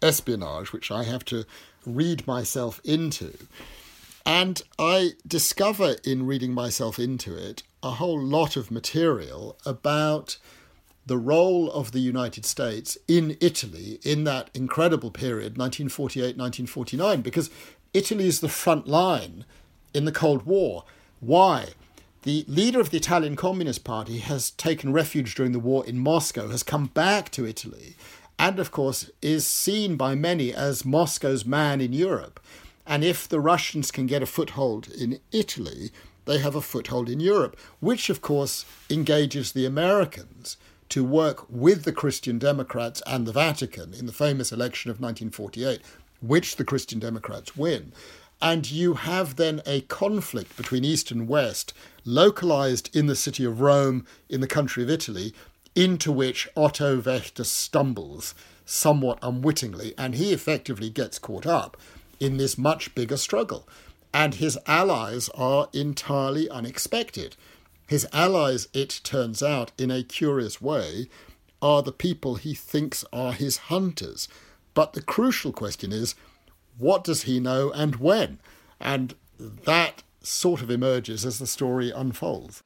espionage, 0.00 0.72
which 0.72 0.90
I 0.90 1.04
have 1.04 1.24
to 1.26 1.44
read 1.84 2.26
myself 2.26 2.80
into. 2.84 3.36
And 4.24 4.62
I 4.78 5.12
discover 5.26 5.96
in 6.04 6.26
reading 6.26 6.54
myself 6.54 6.98
into 6.98 7.36
it 7.36 7.64
a 7.82 7.92
whole 7.92 8.20
lot 8.20 8.56
of 8.56 8.70
material 8.70 9.58
about 9.66 10.38
the 11.04 11.18
role 11.18 11.70
of 11.72 11.90
the 11.90 11.98
United 11.98 12.46
States 12.46 12.96
in 13.08 13.36
Italy 13.40 13.98
in 14.04 14.22
that 14.24 14.50
incredible 14.54 15.10
period, 15.10 15.58
1948 15.58 16.36
1949, 16.36 17.20
because 17.22 17.50
Italy 17.92 18.26
is 18.26 18.40
the 18.40 18.48
front 18.48 18.86
line 18.86 19.44
in 19.92 20.04
the 20.04 20.12
Cold 20.12 20.46
War. 20.46 20.84
Why? 21.18 21.70
The 22.22 22.44
leader 22.46 22.78
of 22.78 22.90
the 22.90 22.98
Italian 22.98 23.34
Communist 23.34 23.82
Party 23.82 24.18
has 24.18 24.52
taken 24.52 24.92
refuge 24.92 25.34
during 25.34 25.50
the 25.50 25.58
war 25.58 25.84
in 25.84 25.98
Moscow, 25.98 26.50
has 26.50 26.62
come 26.62 26.86
back 26.86 27.32
to 27.32 27.44
Italy, 27.44 27.96
and 28.38 28.60
of 28.60 28.70
course 28.70 29.10
is 29.20 29.44
seen 29.44 29.96
by 29.96 30.14
many 30.14 30.54
as 30.54 30.84
Moscow's 30.84 31.44
man 31.44 31.80
in 31.80 31.92
Europe. 31.92 32.38
And 32.86 33.02
if 33.02 33.26
the 33.26 33.40
Russians 33.40 33.90
can 33.90 34.06
get 34.06 34.22
a 34.22 34.26
foothold 34.26 34.86
in 34.86 35.18
Italy, 35.32 35.90
they 36.26 36.38
have 36.38 36.54
a 36.54 36.60
foothold 36.60 37.08
in 37.08 37.18
Europe, 37.18 37.58
which 37.80 38.08
of 38.08 38.22
course 38.22 38.64
engages 38.88 39.50
the 39.50 39.66
Americans 39.66 40.56
to 40.90 41.02
work 41.02 41.44
with 41.50 41.82
the 41.82 41.90
Christian 41.90 42.38
Democrats 42.38 43.02
and 43.04 43.26
the 43.26 43.32
Vatican 43.32 43.92
in 43.94 44.06
the 44.06 44.12
famous 44.12 44.52
election 44.52 44.92
of 44.92 45.00
1948, 45.00 45.80
which 46.20 46.54
the 46.54 46.64
Christian 46.64 47.00
Democrats 47.00 47.56
win. 47.56 47.92
And 48.42 48.68
you 48.68 48.94
have 48.94 49.36
then 49.36 49.62
a 49.64 49.82
conflict 49.82 50.56
between 50.56 50.84
East 50.84 51.12
and 51.12 51.28
West, 51.28 51.72
localized 52.04 52.94
in 52.94 53.06
the 53.06 53.14
city 53.14 53.44
of 53.44 53.60
Rome, 53.60 54.04
in 54.28 54.40
the 54.40 54.48
country 54.48 54.82
of 54.82 54.90
Italy, 54.90 55.32
into 55.76 56.10
which 56.10 56.48
Otto 56.56 57.00
Wächter 57.00 57.46
stumbles 57.46 58.34
somewhat 58.66 59.20
unwittingly, 59.22 59.94
and 59.96 60.16
he 60.16 60.32
effectively 60.32 60.90
gets 60.90 61.20
caught 61.20 61.46
up 61.46 61.76
in 62.18 62.36
this 62.36 62.58
much 62.58 62.94
bigger 62.96 63.16
struggle. 63.16 63.68
And 64.12 64.34
his 64.34 64.58
allies 64.66 65.28
are 65.36 65.68
entirely 65.72 66.50
unexpected. 66.50 67.36
His 67.86 68.08
allies, 68.12 68.66
it 68.74 69.00
turns 69.04 69.40
out, 69.42 69.70
in 69.78 69.92
a 69.92 70.02
curious 70.02 70.60
way, 70.60 71.08
are 71.62 71.82
the 71.82 71.92
people 71.92 72.34
he 72.34 72.54
thinks 72.54 73.04
are 73.12 73.32
his 73.32 73.56
hunters. 73.68 74.26
But 74.74 74.94
the 74.94 75.02
crucial 75.02 75.52
question 75.52 75.92
is 75.92 76.16
what 76.78 77.04
does 77.04 77.22
he 77.22 77.40
know 77.40 77.70
and 77.70 77.96
when? 77.96 78.38
And 78.80 79.14
that 79.38 80.02
sort 80.20 80.62
of 80.62 80.70
emerges 80.70 81.24
as 81.24 81.38
the 81.38 81.46
story 81.46 81.90
unfolds. 81.90 82.62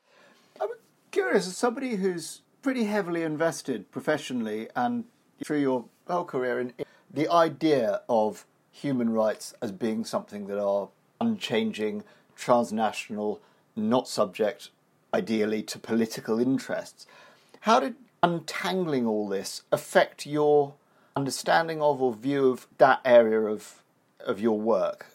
I'm 0.60 0.68
curious, 1.10 1.46
as 1.46 1.56
somebody 1.56 1.96
who's 1.96 2.42
pretty 2.62 2.84
heavily 2.84 3.22
invested 3.22 3.90
professionally 3.90 4.68
and 4.74 5.04
through 5.44 5.60
your 5.60 5.84
whole 6.06 6.24
career 6.24 6.60
in 6.60 6.72
the 7.12 7.30
idea 7.30 8.02
of 8.08 8.46
human 8.70 9.10
rights 9.10 9.54
as 9.62 9.72
being 9.72 10.04
something 10.04 10.46
that 10.46 10.60
are 10.62 10.88
unchanging, 11.20 12.04
transnational, 12.34 13.40
not 13.74 14.08
subject 14.08 14.70
ideally 15.14 15.62
to 15.62 15.78
political 15.78 16.40
interests. 16.40 17.06
How 17.60 17.80
did 17.80 17.94
untangling 18.22 19.06
all 19.06 19.28
this 19.28 19.62
affect 19.72 20.26
your 20.26 20.74
understanding 21.14 21.80
of 21.80 22.02
or 22.02 22.12
view 22.12 22.50
of 22.50 22.66
that 22.78 23.00
area 23.04 23.40
of 23.40 23.82
of 24.20 24.40
your 24.40 24.58
work? 24.58 25.06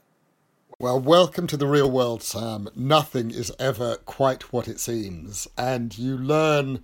Well, 0.80 1.00
welcome 1.00 1.46
to 1.48 1.58
the 1.58 1.68
real 1.68 1.92
world, 1.92 2.24
Sam. 2.24 2.68
Nothing 2.76 3.30
is 3.32 3.52
ever 3.60 3.98
quite 3.98 4.52
what 4.52 4.68
it 4.68 4.80
seems, 4.80 5.48
and 5.58 5.96
you 5.98 6.18
learn 6.18 6.84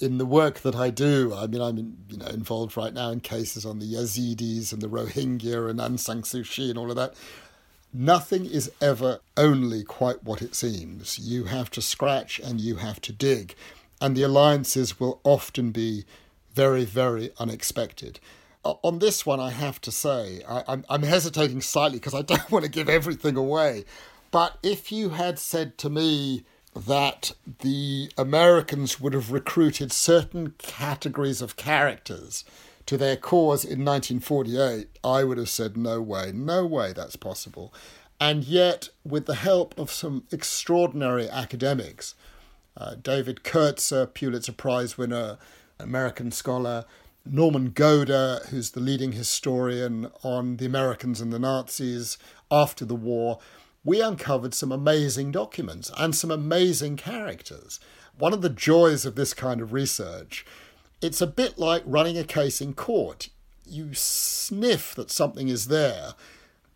in 0.00 0.18
the 0.18 0.26
work 0.26 0.60
that 0.60 0.74
I 0.74 0.90
do. 0.90 1.34
I 1.34 1.46
mean, 1.46 1.60
I'm 1.60 1.96
you 2.08 2.16
know 2.16 2.26
involved 2.26 2.76
right 2.76 2.94
now 2.94 3.10
in 3.10 3.20
cases 3.20 3.66
on 3.66 3.80
the 3.80 3.92
Yazidis 3.94 4.72
and 4.72 4.80
the 4.80 4.88
Rohingya 4.88 5.68
and 5.68 5.78
Aung 5.78 5.98
San 5.98 6.22
Suu 6.22 6.48
Kyi 6.48 6.70
and 6.70 6.78
all 6.78 6.90
of 6.90 6.96
that. 6.96 7.14
Nothing 7.92 8.46
is 8.46 8.70
ever 8.80 9.20
only 9.36 9.82
quite 9.82 10.22
what 10.22 10.42
it 10.42 10.54
seems. 10.54 11.18
You 11.18 11.44
have 11.44 11.70
to 11.72 11.82
scratch 11.82 12.38
and 12.38 12.60
you 12.60 12.76
have 12.76 13.00
to 13.02 13.12
dig. 13.12 13.54
And 14.00 14.16
the 14.16 14.22
alliances 14.22 15.00
will 15.00 15.20
often 15.24 15.70
be 15.70 16.04
very, 16.54 16.84
very 16.84 17.30
unexpected. 17.38 18.20
On 18.82 18.98
this 18.98 19.24
one, 19.24 19.40
I 19.40 19.50
have 19.50 19.80
to 19.82 19.90
say, 19.90 20.42
I, 20.48 20.64
I'm, 20.68 20.84
I'm 20.88 21.02
hesitating 21.02 21.60
slightly 21.60 21.98
because 21.98 22.14
I 22.14 22.22
don't 22.22 22.50
want 22.50 22.64
to 22.64 22.70
give 22.70 22.88
everything 22.88 23.36
away. 23.36 23.84
But 24.30 24.58
if 24.62 24.92
you 24.92 25.10
had 25.10 25.38
said 25.38 25.78
to 25.78 25.90
me 25.90 26.44
that 26.74 27.32
the 27.60 28.10
Americans 28.18 29.00
would 29.00 29.14
have 29.14 29.32
recruited 29.32 29.92
certain 29.92 30.54
categories 30.58 31.40
of 31.40 31.56
characters 31.56 32.44
to 32.86 32.96
their 32.96 33.16
cause 33.16 33.64
in 33.64 33.84
1948, 33.84 34.88
I 35.02 35.24
would 35.24 35.38
have 35.38 35.48
said, 35.48 35.76
no 35.76 36.00
way, 36.00 36.32
no 36.32 36.64
way 36.64 36.92
that's 36.92 37.16
possible. 37.16 37.72
And 38.20 38.44
yet, 38.44 38.88
with 39.04 39.26
the 39.26 39.34
help 39.34 39.78
of 39.78 39.90
some 39.90 40.24
extraordinary 40.32 41.28
academics, 41.28 42.14
uh, 42.76 42.94
David 42.94 43.42
Kertzer, 43.44 44.12
Pulitzer 44.12 44.52
Prize 44.52 44.96
winner, 44.98 45.38
American 45.78 46.30
scholar, 46.32 46.84
Norman 47.30 47.70
Goda, 47.70 48.42
who's 48.50 48.70
the 48.70 48.80
leading 48.80 49.12
historian 49.12 50.10
on 50.22 50.56
the 50.56 50.66
Americans 50.66 51.20
and 51.20 51.32
the 51.32 51.38
Nazis 51.38 52.18
after 52.50 52.84
the 52.84 52.94
war, 52.94 53.38
we 53.84 54.00
uncovered 54.00 54.54
some 54.54 54.72
amazing 54.72 55.30
documents 55.30 55.90
and 55.96 56.14
some 56.14 56.30
amazing 56.30 56.96
characters. 56.96 57.80
One 58.18 58.32
of 58.32 58.42
the 58.42 58.48
joys 58.48 59.06
of 59.06 59.14
this 59.14 59.34
kind 59.34 59.60
of 59.60 59.72
research 59.72 60.44
it's 61.00 61.20
a 61.20 61.26
bit 61.26 61.58
like 61.58 61.82
running 61.86 62.18
a 62.18 62.24
case 62.24 62.60
in 62.60 62.74
court. 62.74 63.28
You 63.64 63.94
sniff 63.94 64.94
that 64.96 65.10
something 65.10 65.48
is 65.48 65.68
there, 65.68 66.14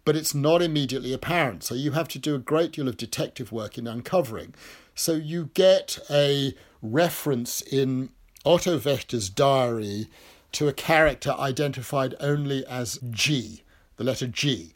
but 0.04 0.16
it's 0.16 0.34
not 0.34 0.62
immediately 0.62 1.12
apparent. 1.12 1.64
So 1.64 1.74
you 1.74 1.92
have 1.92 2.08
to 2.08 2.18
do 2.18 2.34
a 2.34 2.38
great 2.38 2.72
deal 2.72 2.88
of 2.88 2.96
detective 2.96 3.50
work 3.50 3.78
in 3.78 3.86
uncovering. 3.86 4.54
So 4.94 5.14
you 5.14 5.50
get 5.54 5.98
a 6.08 6.54
reference 6.80 7.62
in 7.62 8.10
Otto 8.44 8.78
Wächter's 8.78 9.28
diary 9.28 10.06
to 10.52 10.68
a 10.68 10.72
character 10.72 11.34
identified 11.38 12.14
only 12.20 12.64
as 12.66 12.98
G, 13.10 13.62
the 13.96 14.04
letter 14.04 14.26
G. 14.26 14.74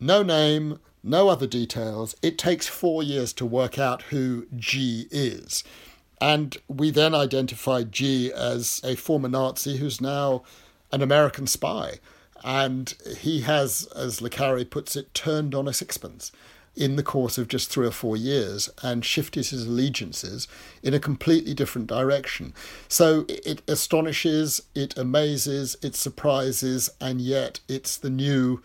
No 0.00 0.22
name, 0.22 0.78
no 1.02 1.28
other 1.28 1.46
details. 1.46 2.14
It 2.22 2.38
takes 2.38 2.66
four 2.66 3.02
years 3.02 3.32
to 3.34 3.46
work 3.46 3.78
out 3.78 4.02
who 4.02 4.46
G 4.56 5.06
is. 5.10 5.64
And 6.20 6.56
we 6.68 6.90
then 6.90 7.14
identified 7.14 7.92
G 7.92 8.32
as 8.32 8.80
a 8.84 8.94
former 8.94 9.28
Nazi 9.28 9.76
who's 9.76 10.00
now 10.00 10.42
an 10.92 11.02
American 11.02 11.46
spy. 11.46 11.98
And 12.42 12.94
he 13.18 13.40
has, 13.42 13.86
as 13.96 14.20
Le 14.20 14.30
Carre 14.30 14.64
puts 14.64 14.96
it, 14.96 15.12
turned 15.14 15.54
on 15.54 15.68
a 15.68 15.72
sixpence. 15.72 16.32
In 16.76 16.96
the 16.96 17.04
course 17.04 17.38
of 17.38 17.46
just 17.46 17.70
three 17.70 17.86
or 17.86 17.92
four 17.92 18.16
years 18.16 18.68
and 18.82 19.04
shifted 19.04 19.46
his 19.46 19.64
allegiances 19.64 20.48
in 20.82 20.92
a 20.92 20.98
completely 20.98 21.54
different 21.54 21.86
direction. 21.86 22.52
So 22.88 23.26
it 23.28 23.62
astonishes, 23.68 24.60
it 24.74 24.98
amazes, 24.98 25.76
it 25.82 25.94
surprises, 25.94 26.90
and 27.00 27.20
yet 27.20 27.60
it's 27.68 27.96
the 27.96 28.10
new 28.10 28.60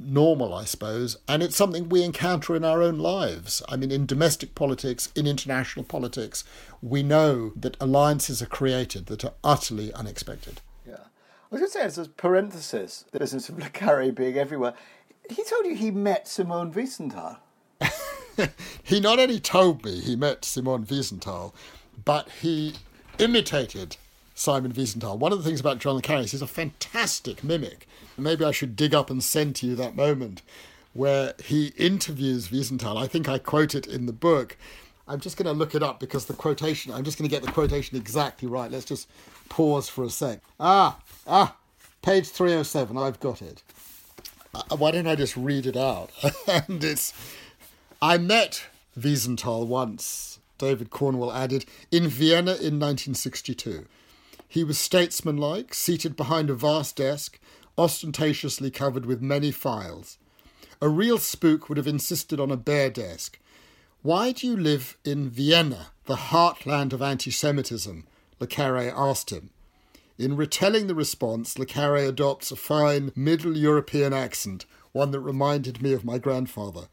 normal, 0.00 0.52
I 0.54 0.64
suppose, 0.64 1.18
and 1.28 1.42
it's 1.42 1.56
something 1.56 1.88
we 1.88 2.02
encounter 2.02 2.56
in 2.56 2.64
our 2.64 2.82
own 2.82 2.98
lives. 2.98 3.62
I 3.68 3.76
mean, 3.76 3.92
in 3.92 4.06
domestic 4.06 4.54
politics, 4.54 5.12
in 5.14 5.26
international 5.26 5.84
politics, 5.84 6.42
we 6.82 7.02
know 7.02 7.52
that 7.54 7.76
alliances 7.80 8.42
are 8.42 8.46
created 8.46 9.06
that 9.06 9.24
are 9.24 9.34
utterly 9.44 9.92
unexpected. 9.92 10.60
Yeah. 10.86 10.94
I 10.94 11.46
was 11.50 11.60
going 11.60 11.70
to 11.70 11.78
say, 11.78 11.82
as 11.82 11.98
a 11.98 12.08
parenthesis, 12.08 13.04
the 13.12 13.20
business 13.20 13.48
of 13.48 13.58
Le 13.58 13.68
Carre 13.68 14.10
being 14.10 14.36
everywhere, 14.36 14.74
he 15.30 15.44
told 15.44 15.66
you 15.66 15.74
he 15.74 15.90
met 15.90 16.26
Simon 16.26 16.72
Wiesenthal. 16.72 17.38
he 18.82 19.00
not 19.00 19.18
only 19.18 19.40
told 19.40 19.84
me 19.84 20.00
he 20.00 20.16
met 20.16 20.44
Simon 20.44 20.84
Wiesenthal, 20.84 21.52
but 22.04 22.28
he 22.42 22.74
imitated 23.18 23.96
Simon 24.34 24.72
Wiesenthal. 24.72 25.18
One 25.18 25.32
of 25.32 25.38
the 25.38 25.44
things 25.44 25.60
about 25.60 25.78
John 25.78 25.96
le 25.96 26.18
is 26.18 26.32
he's 26.32 26.42
a 26.42 26.46
fantastic 26.46 27.44
mimic. 27.44 27.86
Maybe 28.16 28.44
I 28.44 28.50
should 28.50 28.76
dig 28.76 28.94
up 28.94 29.10
and 29.10 29.22
send 29.22 29.56
to 29.56 29.66
you 29.66 29.74
that 29.76 29.96
moment 29.96 30.42
where 30.92 31.34
he 31.44 31.68
interviews 31.76 32.48
Wiesenthal. 32.48 32.96
I 32.96 33.06
think 33.06 33.28
I 33.28 33.38
quote 33.38 33.74
it 33.74 33.86
in 33.86 34.06
the 34.06 34.12
book. 34.12 34.56
I'm 35.06 35.20
just 35.20 35.36
going 35.36 35.46
to 35.46 35.52
look 35.52 35.74
it 35.74 35.82
up 35.82 36.00
because 36.00 36.26
the 36.26 36.34
quotation, 36.34 36.92
I'm 36.92 37.04
just 37.04 37.18
going 37.18 37.28
to 37.28 37.34
get 37.34 37.44
the 37.44 37.52
quotation 37.52 37.96
exactly 37.96 38.48
right. 38.48 38.70
Let's 38.70 38.86
just 38.86 39.08
pause 39.48 39.88
for 39.88 40.04
a 40.04 40.10
sec. 40.10 40.40
Ah, 40.58 40.98
ah, 41.26 41.56
page 42.00 42.28
307, 42.28 42.96
I've 42.96 43.20
got 43.20 43.42
it. 43.42 43.62
Uh, 44.54 44.76
why 44.76 44.92
don't 44.92 45.06
I 45.06 45.14
just 45.14 45.36
read 45.36 45.66
it 45.66 45.76
out? 45.76 46.10
and 46.46 46.82
it's 46.82 47.12
I 48.06 48.18
met 48.18 48.66
Wiesenthal 48.94 49.66
once, 49.66 50.38
David 50.58 50.90
Cornwell 50.90 51.32
added, 51.32 51.64
in 51.90 52.06
Vienna 52.06 52.50
in 52.50 52.78
1962. 52.78 53.86
He 54.46 54.62
was 54.62 54.78
statesmanlike, 54.78 55.72
seated 55.72 56.14
behind 56.14 56.50
a 56.50 56.54
vast 56.54 56.96
desk, 56.96 57.40
ostentatiously 57.78 58.70
covered 58.70 59.06
with 59.06 59.22
many 59.22 59.50
files. 59.50 60.18
A 60.82 60.88
real 60.90 61.16
spook 61.16 61.70
would 61.70 61.78
have 61.78 61.86
insisted 61.86 62.38
on 62.38 62.50
a 62.50 62.58
bare 62.58 62.90
desk. 62.90 63.38
Why 64.02 64.32
do 64.32 64.48
you 64.48 64.56
live 64.58 64.98
in 65.02 65.30
Vienna, 65.30 65.86
the 66.04 66.16
heartland 66.16 66.92
of 66.92 67.00
anti 67.00 67.30
Semitism? 67.30 68.06
Le 68.38 68.46
Carre 68.46 68.92
asked 68.94 69.30
him. 69.30 69.48
In 70.18 70.36
retelling 70.36 70.88
the 70.88 70.94
response, 70.94 71.58
Le 71.58 71.64
Carre 71.64 72.06
adopts 72.06 72.50
a 72.52 72.56
fine 72.56 73.12
Middle 73.16 73.56
European 73.56 74.12
accent, 74.12 74.66
one 74.92 75.10
that 75.12 75.20
reminded 75.20 75.80
me 75.80 75.94
of 75.94 76.04
my 76.04 76.18
grandfather. 76.18 76.88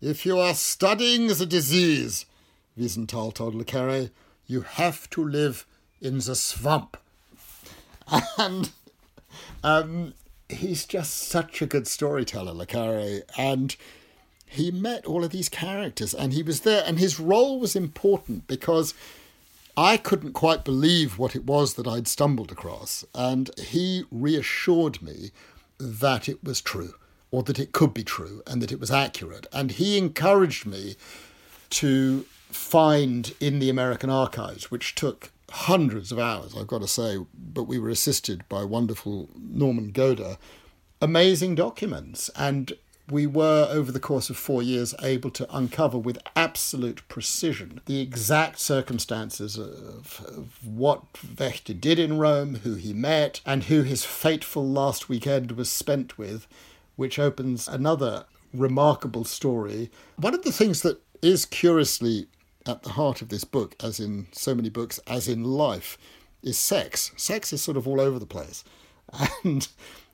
If 0.00 0.26
you 0.26 0.38
are 0.38 0.52
studying 0.52 1.28
the 1.28 1.46
disease, 1.46 2.26
Wiesenthal 2.78 3.32
told 3.32 3.54
Le 3.54 3.64
Carre, 3.64 4.10
you 4.46 4.60
have 4.60 5.08
to 5.10 5.24
live 5.24 5.66
in 6.00 6.18
the 6.18 6.34
swamp. 6.34 6.96
And 8.38 8.70
um, 9.64 10.14
he's 10.48 10.84
just 10.84 11.14
such 11.14 11.60
a 11.60 11.66
good 11.66 11.88
storyteller, 11.88 12.52
Le 12.52 12.66
Carre. 12.66 13.22
And 13.38 13.74
he 14.44 14.70
met 14.70 15.06
all 15.06 15.24
of 15.24 15.30
these 15.30 15.48
characters 15.48 16.14
and 16.14 16.32
he 16.32 16.42
was 16.42 16.60
there. 16.60 16.84
And 16.86 16.98
his 16.98 17.18
role 17.18 17.58
was 17.58 17.74
important 17.74 18.46
because 18.46 18.94
I 19.76 19.96
couldn't 19.96 20.34
quite 20.34 20.64
believe 20.64 21.18
what 21.18 21.34
it 21.34 21.44
was 21.44 21.74
that 21.74 21.88
I'd 21.88 22.06
stumbled 22.06 22.52
across. 22.52 23.04
And 23.14 23.50
he 23.58 24.04
reassured 24.12 25.02
me 25.02 25.30
that 25.78 26.28
it 26.28 26.44
was 26.44 26.60
true 26.60 26.94
or 27.36 27.42
that 27.42 27.58
it 27.58 27.72
could 27.72 27.92
be 27.92 28.02
true 28.02 28.42
and 28.46 28.62
that 28.62 28.72
it 28.72 28.80
was 28.80 28.90
accurate. 28.90 29.46
And 29.52 29.72
he 29.72 29.98
encouraged 29.98 30.64
me 30.64 30.96
to 31.68 32.24
find 32.48 33.34
in 33.38 33.58
the 33.58 33.68
American 33.68 34.08
archives, 34.08 34.70
which 34.70 34.94
took 34.94 35.30
hundreds 35.50 36.10
of 36.10 36.18
hours, 36.18 36.56
I've 36.56 36.66
got 36.66 36.80
to 36.80 36.88
say, 36.88 37.18
but 37.34 37.64
we 37.64 37.78
were 37.78 37.90
assisted 37.90 38.48
by 38.48 38.64
wonderful 38.64 39.28
Norman 39.38 39.90
Goda, 39.90 40.38
amazing 41.02 41.56
documents. 41.56 42.30
And 42.36 42.72
we 43.10 43.26
were, 43.26 43.68
over 43.70 43.92
the 43.92 44.00
course 44.00 44.30
of 44.30 44.38
four 44.38 44.62
years, 44.62 44.94
able 45.02 45.30
to 45.32 45.46
uncover 45.54 45.98
with 45.98 46.18
absolute 46.36 47.06
precision 47.08 47.82
the 47.84 48.00
exact 48.00 48.58
circumstances 48.58 49.58
of, 49.58 50.24
of, 50.26 50.58
what 50.66 51.12
Wächter 51.12 51.78
did 51.78 51.98
in 51.98 52.16
Rome, 52.16 52.60
who 52.64 52.76
he 52.76 52.94
met, 52.94 53.42
and 53.44 53.64
who 53.64 53.82
his 53.82 54.06
fateful 54.06 54.66
last 54.66 55.10
weekend 55.10 55.52
was 55.52 55.70
spent 55.70 56.16
with 56.16 56.46
which 56.96 57.18
opens 57.18 57.68
another 57.68 58.24
remarkable 58.52 59.24
story. 59.24 59.90
One 60.16 60.34
of 60.34 60.42
the 60.42 60.52
things 60.52 60.82
that 60.82 61.00
is 61.22 61.44
curiously 61.44 62.26
at 62.66 62.82
the 62.82 62.90
heart 62.90 63.22
of 63.22 63.28
this 63.28 63.44
book, 63.44 63.76
as 63.82 64.00
in 64.00 64.26
so 64.32 64.54
many 64.54 64.68
books, 64.68 64.98
as 65.06 65.28
in 65.28 65.44
life, 65.44 65.96
is 66.42 66.58
sex. 66.58 67.12
Sex 67.16 67.52
is 67.52 67.62
sort 67.62 67.76
of 67.76 67.86
all 67.86 68.00
over 68.00 68.18
the 68.18 68.26
place. 68.26 68.64
And 69.44 69.68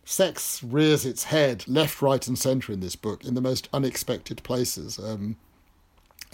sex 0.04 0.62
rears 0.62 1.06
its 1.06 1.24
head 1.24 1.64
left, 1.66 2.02
right, 2.02 2.26
and 2.26 2.38
centre 2.38 2.72
in 2.72 2.80
this 2.80 2.96
book 2.96 3.24
in 3.24 3.34
the 3.34 3.40
most 3.40 3.68
unexpected 3.72 4.42
places. 4.42 4.98
Um, 4.98 5.36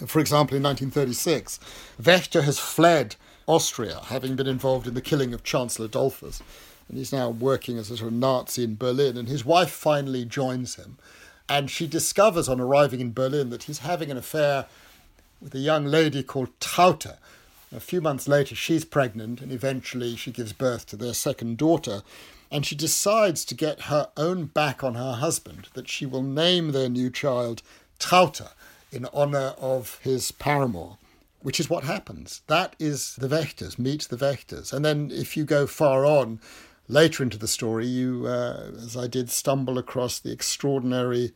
for 0.05 0.19
example, 0.19 0.57
in 0.57 0.63
1936, 0.63 1.59
Wächter 2.01 2.43
has 2.43 2.59
fled 2.59 3.15
Austria, 3.47 4.01
having 4.05 4.35
been 4.35 4.47
involved 4.47 4.87
in 4.87 4.93
the 4.93 5.01
killing 5.01 5.33
of 5.33 5.43
Chancellor 5.43 5.87
Dollfuss 5.87 6.41
and 6.89 6.97
he's 6.97 7.13
now 7.13 7.29
working 7.29 7.77
as 7.77 7.91
a 7.91 7.97
sort 7.97 8.11
of 8.11 8.17
Nazi 8.17 8.63
in 8.63 8.75
Berlin. 8.75 9.15
And 9.15 9.29
his 9.29 9.45
wife 9.45 9.69
finally 9.69 10.25
joins 10.25 10.75
him, 10.75 10.97
and 11.47 11.69
she 11.69 11.87
discovers 11.87 12.49
on 12.49 12.59
arriving 12.59 12.99
in 12.99 13.13
Berlin 13.13 13.51
that 13.51 13.63
he's 13.63 13.79
having 13.79 14.11
an 14.11 14.17
affair 14.17 14.65
with 15.39 15.53
a 15.55 15.59
young 15.59 15.85
lady 15.85 16.23
called 16.23 16.49
Traute. 16.59 17.17
A 17.71 17.79
few 17.79 18.01
months 18.01 18.27
later, 18.27 18.55
she's 18.55 18.83
pregnant, 18.83 19.39
and 19.39 19.51
eventually 19.51 20.15
she 20.15 20.31
gives 20.31 20.51
birth 20.51 20.87
to 20.87 20.97
their 20.97 21.13
second 21.13 21.57
daughter. 21.57 22.01
And 22.51 22.65
she 22.65 22.75
decides 22.75 23.45
to 23.45 23.53
get 23.53 23.81
her 23.81 24.09
own 24.17 24.45
back 24.45 24.83
on 24.83 24.95
her 24.95 25.13
husband, 25.13 25.69
that 25.75 25.87
she 25.87 26.07
will 26.07 26.23
name 26.23 26.71
their 26.71 26.89
new 26.89 27.11
child 27.11 27.61
Traute 27.99 28.49
in 28.91 29.05
honour 29.13 29.53
of 29.59 29.99
his 30.01 30.31
paramour 30.31 30.97
which 31.41 31.59
is 31.59 31.69
what 31.69 31.85
happens. 31.85 32.41
That 32.47 32.75
is 32.79 33.15
the 33.15 33.27
Wächters, 33.27 33.79
meet 33.79 34.01
the 34.01 34.17
Wächters. 34.17 34.73
And 34.73 34.83
then 34.83 35.09
if 35.11 35.37
you 35.37 35.45
go 35.45 35.67
far 35.67 36.05
on, 36.05 36.39
later 36.89 37.23
into 37.23 37.37
the 37.37 37.47
story, 37.47 37.85
you, 37.85 38.25
uh, 38.27 38.71
as 38.83 38.97
I 38.97 39.07
did, 39.07 39.29
stumble 39.29 39.77
across 39.77 40.19
the 40.19 40.31
extraordinary 40.31 41.31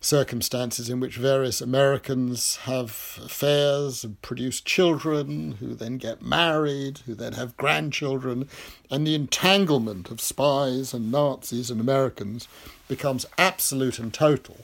circumstances 0.00 0.88
in 0.88 1.00
which 1.00 1.16
various 1.16 1.60
Americans 1.60 2.56
have 2.62 3.18
affairs 3.24 4.04
and 4.04 4.22
produce 4.22 4.60
children 4.60 5.56
who 5.58 5.74
then 5.74 5.98
get 5.98 6.22
married, 6.22 6.98
who 6.98 7.14
then 7.14 7.32
have 7.32 7.56
grandchildren, 7.56 8.48
and 8.90 9.04
the 9.04 9.16
entanglement 9.16 10.10
of 10.10 10.20
spies 10.20 10.94
and 10.94 11.10
Nazis 11.10 11.70
and 11.70 11.80
Americans 11.80 12.46
becomes 12.86 13.26
absolute 13.36 13.98
and 13.98 14.14
total 14.14 14.58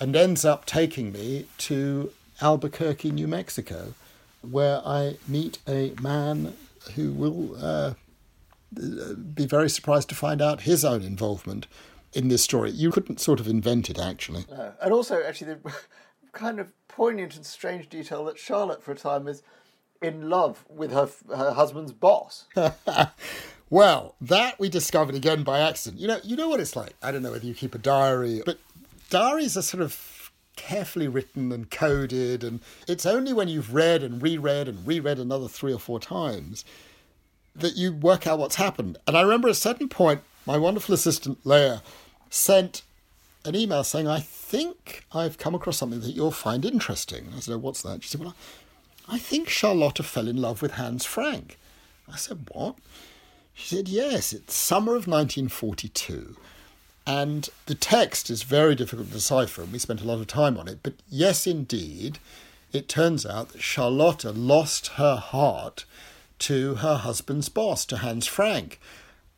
and 0.00 0.16
ends 0.16 0.44
up 0.44 0.66
taking 0.66 1.12
me 1.12 1.46
to 1.58 2.10
Albuquerque, 2.40 3.12
New 3.12 3.28
Mexico, 3.28 3.94
where 4.42 4.80
I 4.84 5.16
meet 5.28 5.58
a 5.68 5.92
man 6.02 6.54
who 6.96 7.12
will 7.12 7.56
uh, 7.64 7.94
Uh, 8.76 9.14
be 9.14 9.46
very 9.46 9.68
surprised 9.68 10.08
to 10.08 10.14
find 10.14 10.40
out 10.40 10.62
his 10.62 10.84
own 10.84 11.02
involvement 11.02 11.66
in 12.12 12.28
this 12.28 12.42
story. 12.42 12.70
You 12.70 12.90
couldn't 12.90 13.20
sort 13.20 13.40
of 13.40 13.48
invent 13.48 13.90
it, 13.90 13.98
actually. 13.98 14.44
No. 14.50 14.72
And 14.80 14.92
also, 14.92 15.22
actually, 15.22 15.54
the 15.54 15.72
kind 16.32 16.58
of 16.58 16.72
poignant 16.88 17.36
and 17.36 17.44
strange 17.44 17.88
detail 17.88 18.24
that 18.26 18.38
Charlotte, 18.38 18.82
for 18.82 18.92
a 18.92 18.96
time, 18.96 19.28
is 19.28 19.42
in 20.00 20.28
love 20.28 20.64
with 20.68 20.92
her 20.92 21.08
her 21.34 21.52
husband's 21.52 21.92
boss. 21.92 22.46
well, 23.70 24.14
that 24.20 24.58
we 24.58 24.68
discovered 24.68 25.14
again 25.14 25.42
by 25.42 25.60
accident. 25.60 26.00
You 26.00 26.08
know, 26.08 26.18
you 26.22 26.36
know 26.36 26.48
what 26.48 26.60
it's 26.60 26.76
like. 26.76 26.94
I 27.02 27.12
don't 27.12 27.22
know 27.22 27.30
whether 27.30 27.46
you 27.46 27.54
keep 27.54 27.74
a 27.74 27.78
diary, 27.78 28.42
but 28.44 28.58
diaries 29.10 29.56
are 29.56 29.62
sort 29.62 29.82
of 29.82 30.30
carefully 30.56 31.08
written 31.08 31.52
and 31.52 31.70
coded, 31.70 32.44
and 32.44 32.60
it's 32.86 33.06
only 33.06 33.32
when 33.32 33.48
you've 33.48 33.74
read 33.74 34.02
and 34.02 34.22
reread 34.22 34.68
and 34.68 34.86
reread 34.86 35.18
another 35.18 35.48
three 35.48 35.72
or 35.72 35.78
four 35.78 36.00
times 36.00 36.64
that 37.54 37.76
you 37.76 37.92
work 37.92 38.26
out 38.26 38.38
what's 38.38 38.56
happened. 38.56 38.98
And 39.06 39.16
I 39.16 39.22
remember 39.22 39.48
at 39.48 39.52
a 39.52 39.54
certain 39.54 39.88
point, 39.88 40.22
my 40.46 40.56
wonderful 40.56 40.94
assistant, 40.94 41.38
Leah, 41.44 41.82
sent 42.30 42.82
an 43.44 43.54
email 43.54 43.84
saying, 43.84 44.08
I 44.08 44.20
think 44.20 45.04
I've 45.12 45.38
come 45.38 45.54
across 45.54 45.78
something 45.78 46.00
that 46.00 46.14
you'll 46.14 46.30
find 46.30 46.64
interesting. 46.64 47.28
I 47.36 47.40
said, 47.40 47.54
oh, 47.54 47.58
What's 47.58 47.82
that? 47.82 48.02
She 48.02 48.10
said, 48.10 48.20
Well, 48.20 48.34
I 49.08 49.18
think 49.18 49.48
Charlotta 49.48 50.02
fell 50.02 50.28
in 50.28 50.36
love 50.36 50.62
with 50.62 50.72
Hans 50.72 51.04
Frank. 51.04 51.58
I 52.12 52.16
said, 52.16 52.46
What? 52.52 52.76
She 53.54 53.76
said, 53.76 53.88
Yes, 53.88 54.32
it's 54.32 54.54
summer 54.54 54.92
of 54.92 55.06
1942. 55.06 56.36
And 57.04 57.48
the 57.66 57.74
text 57.74 58.30
is 58.30 58.44
very 58.44 58.76
difficult 58.76 59.08
to 59.08 59.14
decipher, 59.14 59.62
and 59.62 59.72
we 59.72 59.78
spent 59.80 60.02
a 60.02 60.06
lot 60.06 60.20
of 60.20 60.28
time 60.28 60.56
on 60.56 60.68
it. 60.68 60.78
But 60.84 60.94
yes, 61.08 61.48
indeed, 61.48 62.18
it 62.72 62.88
turns 62.88 63.26
out 63.26 63.50
that 63.50 63.60
Charlotta 63.60 64.30
lost 64.30 64.88
her 64.88 65.16
heart 65.16 65.84
to 66.42 66.76
her 66.76 66.96
husband's 66.96 67.48
boss, 67.48 67.84
to 67.86 67.98
Hans 67.98 68.26
Frank. 68.26 68.80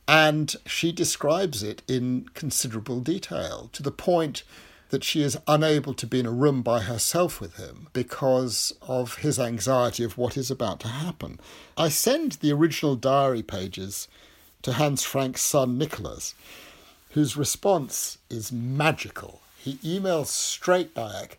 And 0.07 0.55
she 0.67 0.93
describes 0.93 1.63
it 1.63 1.83
in 1.89 2.29
considerable 2.35 3.01
detail 3.01 3.71
to 3.73 3.83
the 3.83 3.91
point 3.91 4.43
that 4.91 5.03
she 5.05 5.23
is 5.23 5.39
unable 5.49 5.95
to 5.95 6.07
be 6.07 6.21
in 6.21 6.27
a 6.27 6.31
room 6.31 6.63
by 6.63 6.81
herself 6.81 7.41
with 7.41 7.57
him 7.57 7.89
because 7.93 8.73
of 8.83 9.17
his 9.17 9.39
anxiety 9.39 10.05
of 10.05 10.17
what 10.17 10.37
is 10.37 10.51
about 10.51 10.79
to 10.81 10.89
happen. 10.89 11.41
I 11.77 11.89
send 11.89 12.33
the 12.33 12.53
original 12.53 12.95
diary 12.95 13.43
pages 13.43 14.09
to 14.63 14.75
Hans 14.75 15.03
Frank's 15.03 15.43
son 15.43 15.79
Nicholas, 15.79 16.35
whose 17.11 17.37
response 17.37 18.19
is 18.31 18.53
magical. 18.53 19.41
He 19.59 19.75
emails 19.77 20.27
straight 20.27 20.95
back 20.95 21.39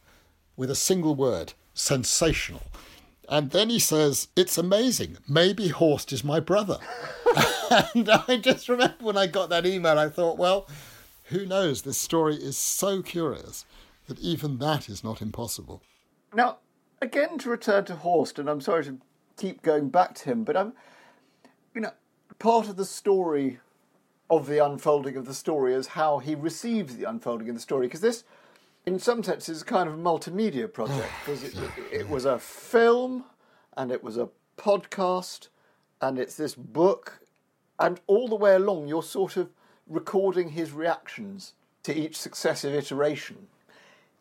with 0.57 0.69
a 0.69 0.75
single 0.75 1.15
word 1.15 1.53
sensational. 1.73 2.63
And 3.29 3.51
then 3.51 3.69
he 3.69 3.79
says, 3.79 4.27
It's 4.35 4.57
amazing. 4.57 5.17
Maybe 5.27 5.69
Horst 5.69 6.13
is 6.13 6.23
my 6.23 6.39
brother. 6.39 6.77
and 7.95 8.09
I 8.09 8.37
just 8.37 8.69
remember 8.69 8.95
when 9.01 9.17
I 9.17 9.27
got 9.27 9.49
that 9.49 9.65
email, 9.65 9.97
I 9.97 10.09
thought, 10.09 10.37
well, 10.37 10.67
who 11.25 11.45
knows? 11.45 11.81
This 11.81 11.97
story 11.97 12.35
is 12.35 12.57
so 12.57 13.01
curious 13.01 13.65
that 14.07 14.19
even 14.19 14.59
that 14.59 14.87
is 14.89 15.03
not 15.03 15.21
impossible. 15.21 15.81
Now, 16.33 16.57
again, 17.01 17.37
to 17.39 17.49
return 17.49 17.85
to 17.85 17.95
Horst, 17.95 18.37
and 18.37 18.49
I'm 18.49 18.61
sorry 18.61 18.85
to 18.85 18.97
keep 19.37 19.61
going 19.61 19.89
back 19.89 20.15
to 20.15 20.25
him, 20.25 20.43
but 20.43 20.55
I'm, 20.55 20.73
you 21.73 21.81
know, 21.81 21.91
part 22.39 22.69
of 22.69 22.75
the 22.75 22.85
story 22.85 23.59
of 24.29 24.47
the 24.47 24.63
unfolding 24.63 25.15
of 25.17 25.25
the 25.25 25.33
story 25.33 25.73
is 25.73 25.87
how 25.87 26.19
he 26.19 26.35
receives 26.35 26.95
the 26.95 27.09
unfolding 27.09 27.49
of 27.49 27.55
the 27.55 27.61
story, 27.61 27.87
because 27.87 28.01
this, 28.01 28.23
in 28.85 28.99
some 28.99 29.23
sense, 29.23 29.49
is 29.49 29.63
kind 29.63 29.89
of 29.89 29.95
a 29.95 30.01
multimedia 30.01 30.71
project, 30.71 31.11
because 31.25 31.43
it, 31.43 31.55
it, 31.55 31.99
it 31.99 32.09
was 32.09 32.25
a 32.25 32.39
film, 32.39 33.25
and 33.75 33.91
it 33.91 34.03
was 34.03 34.17
a 34.17 34.29
podcast, 34.57 35.47
and 36.01 36.19
it's 36.19 36.35
this 36.35 36.55
book, 36.55 37.19
and 37.79 37.99
all 38.07 38.27
the 38.27 38.35
way 38.35 38.55
along, 38.55 38.87
you're 38.87 39.03
sort 39.03 39.37
of 39.37 39.49
recording 39.87 40.49
his 40.49 40.71
reactions 40.71 41.53
to 41.83 41.95
each 41.95 42.17
successive 42.17 42.73
iteration. 42.73 43.47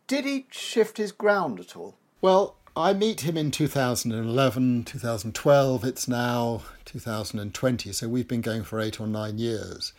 Did 0.07 0.25
he 0.25 0.45
shift 0.51 0.97
his 0.97 1.11
ground 1.11 1.59
at 1.59 1.75
all? 1.75 1.95
Well, 2.21 2.57
I 2.75 2.93
meet 2.93 3.21
him 3.21 3.37
in 3.37 3.51
2011, 3.51 4.83
2012, 4.83 5.85
it's 5.85 6.07
now 6.07 6.63
2020, 6.83 7.91
so 7.91 8.09
we've 8.09 8.27
been 8.27 8.41
going 8.41 8.63
for 8.63 8.79
eight 8.79 8.99
or 8.99 9.07
nine 9.07 9.37
years. 9.37 9.93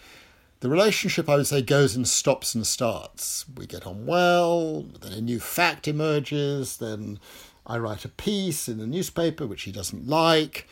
The 0.60 0.70
relationship, 0.70 1.28
I 1.28 1.36
would 1.36 1.46
say, 1.46 1.60
goes 1.60 1.94
and 1.96 2.08
stops 2.08 2.54
and 2.54 2.66
starts. 2.66 3.44
We 3.56 3.66
get 3.66 3.86
on 3.86 4.06
well, 4.06 4.82
then 5.02 5.12
a 5.12 5.20
new 5.20 5.38
fact 5.38 5.86
emerges, 5.86 6.78
then 6.78 7.18
I 7.66 7.76
write 7.76 8.04
a 8.06 8.08
piece 8.08 8.68
in 8.68 8.78
the 8.78 8.86
newspaper 8.86 9.46
which 9.46 9.64
he 9.64 9.72
doesn't 9.72 10.08
like, 10.08 10.66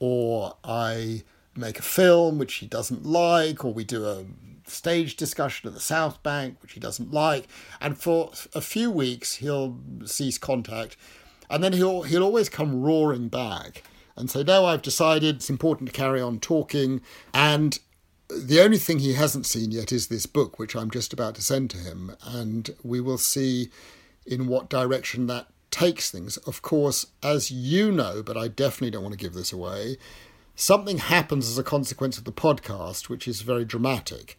or 0.00 0.56
I 0.64 1.22
make 1.54 1.78
a 1.78 1.82
film 1.82 2.38
which 2.38 2.54
he 2.54 2.66
doesn't 2.66 3.06
like, 3.06 3.64
or 3.64 3.72
we 3.72 3.84
do 3.84 4.06
a 4.06 4.24
stage 4.66 5.16
discussion 5.16 5.68
at 5.68 5.74
the 5.74 5.80
South 5.80 6.22
Bank 6.22 6.56
which 6.60 6.72
he 6.72 6.80
doesn't 6.80 7.12
like, 7.12 7.46
and 7.80 7.96
for 7.96 8.32
a 8.54 8.60
few 8.60 8.90
weeks 8.90 9.36
he'll 9.36 9.78
cease 10.04 10.38
contact, 10.38 10.96
and 11.48 11.62
then 11.62 11.72
he'll 11.74 12.02
he'll 12.02 12.24
always 12.24 12.48
come 12.48 12.82
roaring 12.82 13.28
back 13.28 13.84
and 14.16 14.30
say, 14.30 14.42
"No, 14.42 14.66
I've 14.66 14.82
decided 14.82 15.36
it's 15.36 15.50
important 15.50 15.88
to 15.88 15.94
carry 15.94 16.20
on 16.20 16.40
talking," 16.40 17.02
and 17.32 17.78
the 18.28 18.60
only 18.60 18.78
thing 18.78 18.98
he 18.98 19.14
hasn't 19.14 19.46
seen 19.46 19.70
yet 19.70 19.92
is 19.92 20.08
this 20.08 20.26
book, 20.26 20.58
which 20.58 20.76
I'm 20.76 20.90
just 20.90 21.12
about 21.12 21.34
to 21.36 21.42
send 21.42 21.70
to 21.70 21.78
him, 21.78 22.14
and 22.22 22.70
we 22.82 23.00
will 23.00 23.18
see 23.18 23.70
in 24.26 24.46
what 24.46 24.68
direction 24.68 25.26
that 25.26 25.46
takes 25.70 26.10
things. 26.10 26.36
Of 26.38 26.62
course, 26.62 27.06
as 27.22 27.50
you 27.50 27.90
know, 27.90 28.22
but 28.22 28.36
I 28.36 28.48
definitely 28.48 28.90
don't 28.90 29.02
want 29.02 29.18
to 29.18 29.24
give 29.24 29.34
this 29.34 29.52
away, 29.52 29.96
something 30.54 30.98
happens 30.98 31.48
as 31.48 31.58
a 31.58 31.62
consequence 31.62 32.18
of 32.18 32.24
the 32.24 32.32
podcast, 32.32 33.08
which 33.08 33.26
is 33.26 33.42
very 33.42 33.64
dramatic, 33.64 34.38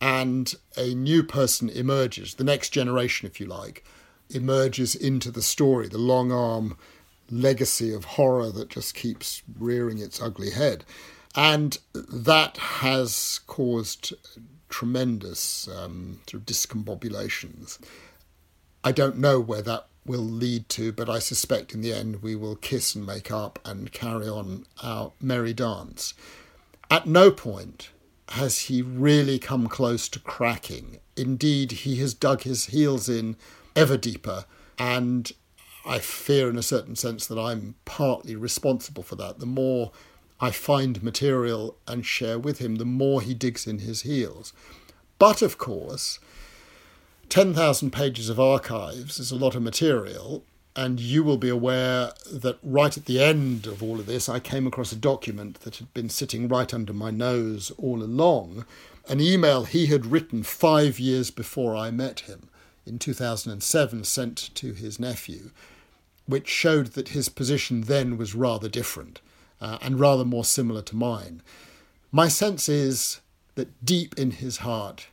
and 0.00 0.54
a 0.76 0.94
new 0.94 1.22
person 1.22 1.68
emerges, 1.70 2.34
the 2.34 2.44
next 2.44 2.70
generation, 2.70 3.26
if 3.26 3.40
you 3.40 3.46
like, 3.46 3.84
emerges 4.30 4.94
into 4.94 5.30
the 5.30 5.42
story, 5.42 5.88
the 5.88 5.98
long 5.98 6.32
arm 6.32 6.76
legacy 7.30 7.92
of 7.92 8.04
horror 8.04 8.50
that 8.50 8.68
just 8.68 8.94
keeps 8.94 9.42
rearing 9.58 9.98
its 9.98 10.20
ugly 10.20 10.50
head. 10.50 10.84
And 11.34 11.78
that 11.94 12.56
has 12.58 13.40
caused 13.46 14.14
tremendous 14.68 15.68
um, 15.68 16.20
sort 16.28 16.42
of 16.42 16.46
discombobulations. 16.46 17.78
I 18.82 18.92
don't 18.92 19.18
know 19.18 19.40
where 19.40 19.62
that 19.62 19.86
will 20.06 20.20
lead 20.20 20.68
to, 20.68 20.92
but 20.92 21.08
I 21.08 21.18
suspect 21.18 21.74
in 21.74 21.80
the 21.80 21.92
end 21.92 22.22
we 22.22 22.34
will 22.34 22.56
kiss 22.56 22.94
and 22.94 23.06
make 23.06 23.30
up 23.30 23.58
and 23.64 23.92
carry 23.92 24.28
on 24.28 24.66
our 24.82 25.12
merry 25.20 25.54
dance. 25.54 26.14
At 26.90 27.06
no 27.06 27.30
point 27.30 27.90
has 28.30 28.60
he 28.60 28.82
really 28.82 29.38
come 29.38 29.68
close 29.68 30.08
to 30.10 30.18
cracking. 30.18 30.98
Indeed, 31.16 31.72
he 31.72 31.96
has 31.96 32.14
dug 32.14 32.42
his 32.42 32.66
heels 32.66 33.08
in 33.08 33.36
ever 33.76 33.96
deeper, 33.96 34.44
and 34.78 35.30
I 35.86 35.98
fear, 35.98 36.48
in 36.48 36.56
a 36.56 36.62
certain 36.62 36.96
sense, 36.96 37.26
that 37.26 37.38
I'm 37.38 37.74
partly 37.84 38.36
responsible 38.36 39.02
for 39.02 39.16
that. 39.16 39.38
The 39.38 39.46
more 39.46 39.92
I 40.40 40.50
find 40.50 41.02
material 41.02 41.76
and 41.86 42.04
share 42.04 42.38
with 42.38 42.58
him, 42.58 42.76
the 42.76 42.84
more 42.84 43.22
he 43.22 43.34
digs 43.34 43.66
in 43.66 43.80
his 43.80 44.02
heels. 44.02 44.52
But 45.18 45.42
of 45.42 45.58
course, 45.58 46.18
10,000 47.28 47.90
pages 47.90 48.28
of 48.28 48.40
archives 48.40 49.18
is 49.18 49.30
a 49.30 49.36
lot 49.36 49.54
of 49.54 49.62
material, 49.62 50.44
and 50.76 50.98
you 50.98 51.22
will 51.22 51.36
be 51.36 51.48
aware 51.48 52.12
that 52.30 52.58
right 52.62 52.96
at 52.96 53.04
the 53.04 53.22
end 53.22 53.66
of 53.66 53.82
all 53.82 54.00
of 54.00 54.06
this, 54.06 54.28
I 54.28 54.40
came 54.40 54.66
across 54.66 54.90
a 54.92 54.96
document 54.96 55.60
that 55.60 55.76
had 55.76 55.92
been 55.94 56.08
sitting 56.08 56.48
right 56.48 56.72
under 56.74 56.92
my 56.92 57.10
nose 57.10 57.70
all 57.78 58.02
along, 58.02 58.64
an 59.08 59.20
email 59.20 59.64
he 59.64 59.86
had 59.86 60.06
written 60.06 60.42
five 60.42 60.98
years 60.98 61.30
before 61.30 61.76
I 61.76 61.90
met 61.90 62.20
him 62.20 62.48
in 62.84 62.98
2007, 62.98 64.04
sent 64.04 64.50
to 64.54 64.72
his 64.72 64.98
nephew, 64.98 65.50
which 66.26 66.48
showed 66.48 66.88
that 66.88 67.10
his 67.10 67.28
position 67.28 67.82
then 67.82 68.18
was 68.18 68.34
rather 68.34 68.68
different 68.68 69.20
uh, 69.64 69.78
and 69.82 69.98
rather 69.98 70.24
more 70.24 70.44
similar 70.44 70.82
to 70.82 70.96
mine. 70.96 71.42
My 72.12 72.28
sense 72.28 72.68
is 72.68 73.20
that 73.54 73.84
deep 73.84 74.18
in 74.18 74.32
his 74.32 74.58
heart, 74.58 75.08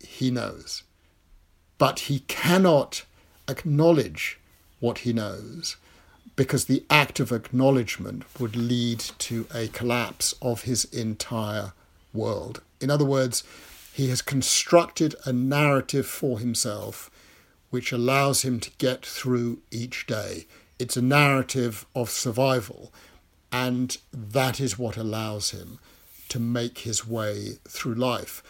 he 0.00 0.30
knows 0.30 0.84
but 1.78 2.00
he 2.00 2.20
cannot 2.20 3.04
acknowledge 3.48 4.38
what 4.80 4.98
he 4.98 5.12
knows 5.12 5.76
because 6.36 6.66
the 6.66 6.84
act 6.90 7.18
of 7.18 7.32
acknowledgement 7.32 8.24
would 8.38 8.54
lead 8.54 8.98
to 9.18 9.46
a 9.54 9.68
collapse 9.68 10.34
of 10.42 10.62
his 10.62 10.84
entire 10.86 11.72
world. 12.12 12.60
In 12.80 12.90
other 12.90 13.04
words, 13.04 13.42
he 13.92 14.08
has 14.08 14.22
constructed 14.22 15.14
a 15.24 15.32
narrative 15.32 16.06
for 16.06 16.38
himself 16.38 17.10
which 17.70 17.92
allows 17.92 18.42
him 18.42 18.60
to 18.60 18.70
get 18.78 19.04
through 19.04 19.58
each 19.70 20.06
day. 20.06 20.46
It's 20.78 20.96
a 20.96 21.02
narrative 21.02 21.86
of 21.94 22.08
survival, 22.08 22.92
and 23.52 23.96
that 24.12 24.60
is 24.60 24.78
what 24.78 24.96
allows 24.96 25.50
him 25.50 25.78
to 26.28 26.38
make 26.38 26.78
his 26.78 27.06
way 27.06 27.58
through 27.66 27.94
life. 27.94 28.42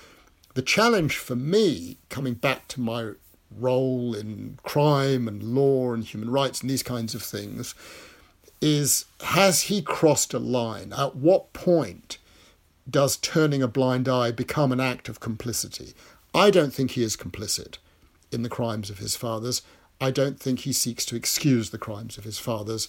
The 0.55 0.63
challenge 0.63 1.17
for 1.17 1.37
me, 1.37 1.99
coming 2.09 2.35
back 2.35 2.67
to 2.69 2.81
my 2.81 3.13
role 3.57 4.15
in 4.15 4.59
crime 4.63 5.29
and 5.29 5.43
law 5.43 5.93
and 5.93 6.05
human 6.05 6.31
rights 6.31 6.61
and 6.61 6.69
these 6.69 6.83
kinds 6.83 7.15
of 7.15 7.23
things, 7.23 7.75
is 8.61 9.05
has 9.21 9.63
he 9.63 9.81
crossed 9.81 10.35
a 10.35 10.39
line? 10.39 10.93
At 10.93 11.15
what 11.15 11.53
point 11.53 12.19
does 12.91 13.17
turning 13.17 13.63
a 13.63 13.69
blind 13.69 14.09
eye 14.09 14.33
become 14.33 14.73
an 14.73 14.81
act 14.81 15.09
of 15.09 15.21
complicity? 15.21 15.95
I 16.35 16.51
don't 16.51 16.75
think 16.75 16.93
he 16.93 17.03
is 17.03 17.17
complicit 17.17 17.79
in 18.33 18.43
the 18.43 18.49
crimes 18.49 18.91
of 18.91 18.99
his 18.99 19.17
fathers. 19.17 19.63
I 20.01 20.11
don't 20.11 20.39
think 20.39 20.61
he 20.61 20.73
seeks 20.73 21.05
to 21.07 21.17
excuse 21.17 21.71
the 21.71 21.79
crimes 21.79 22.19
of 22.19 22.25
his 22.25 22.39
fathers 22.39 22.89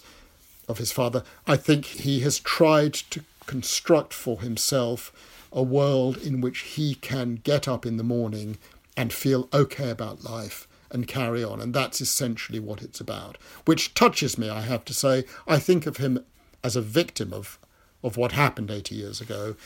of 0.70 0.78
his 0.78 0.92
father. 0.92 1.22
I 1.46 1.56
think 1.56 1.84
he 1.84 2.20
has 2.20 2.38
tried 2.38 2.94
to 2.94 3.24
construct 3.46 4.14
for 4.14 4.40
himself 4.40 5.12
a 5.52 5.62
world 5.62 6.16
in 6.16 6.40
which 6.40 6.60
he 6.60 6.94
can 6.94 7.40
get 7.42 7.66
up 7.66 7.84
in 7.84 7.96
the 7.96 8.04
morning 8.04 8.56
and 8.96 9.12
feel 9.12 9.48
okay 9.52 9.90
about 9.90 10.24
life 10.24 10.68
and 10.90 11.08
carry 11.08 11.42
on. 11.42 11.60
And 11.60 11.74
that's 11.74 12.00
essentially 12.00 12.60
what 12.60 12.82
it's 12.82 13.00
about, 13.00 13.38
which 13.64 13.94
touches 13.94 14.38
me, 14.38 14.48
I 14.48 14.62
have 14.62 14.84
to 14.86 14.94
say. 14.94 15.24
I 15.46 15.58
think 15.58 15.86
of 15.86 15.98
him 15.98 16.24
as 16.62 16.76
a 16.76 16.82
victim 16.82 17.32
of, 17.32 17.58
of 18.02 18.16
what 18.16 18.32
happened 18.32 18.70
80 18.70 18.94
years 18.94 19.20
ago 19.20 19.56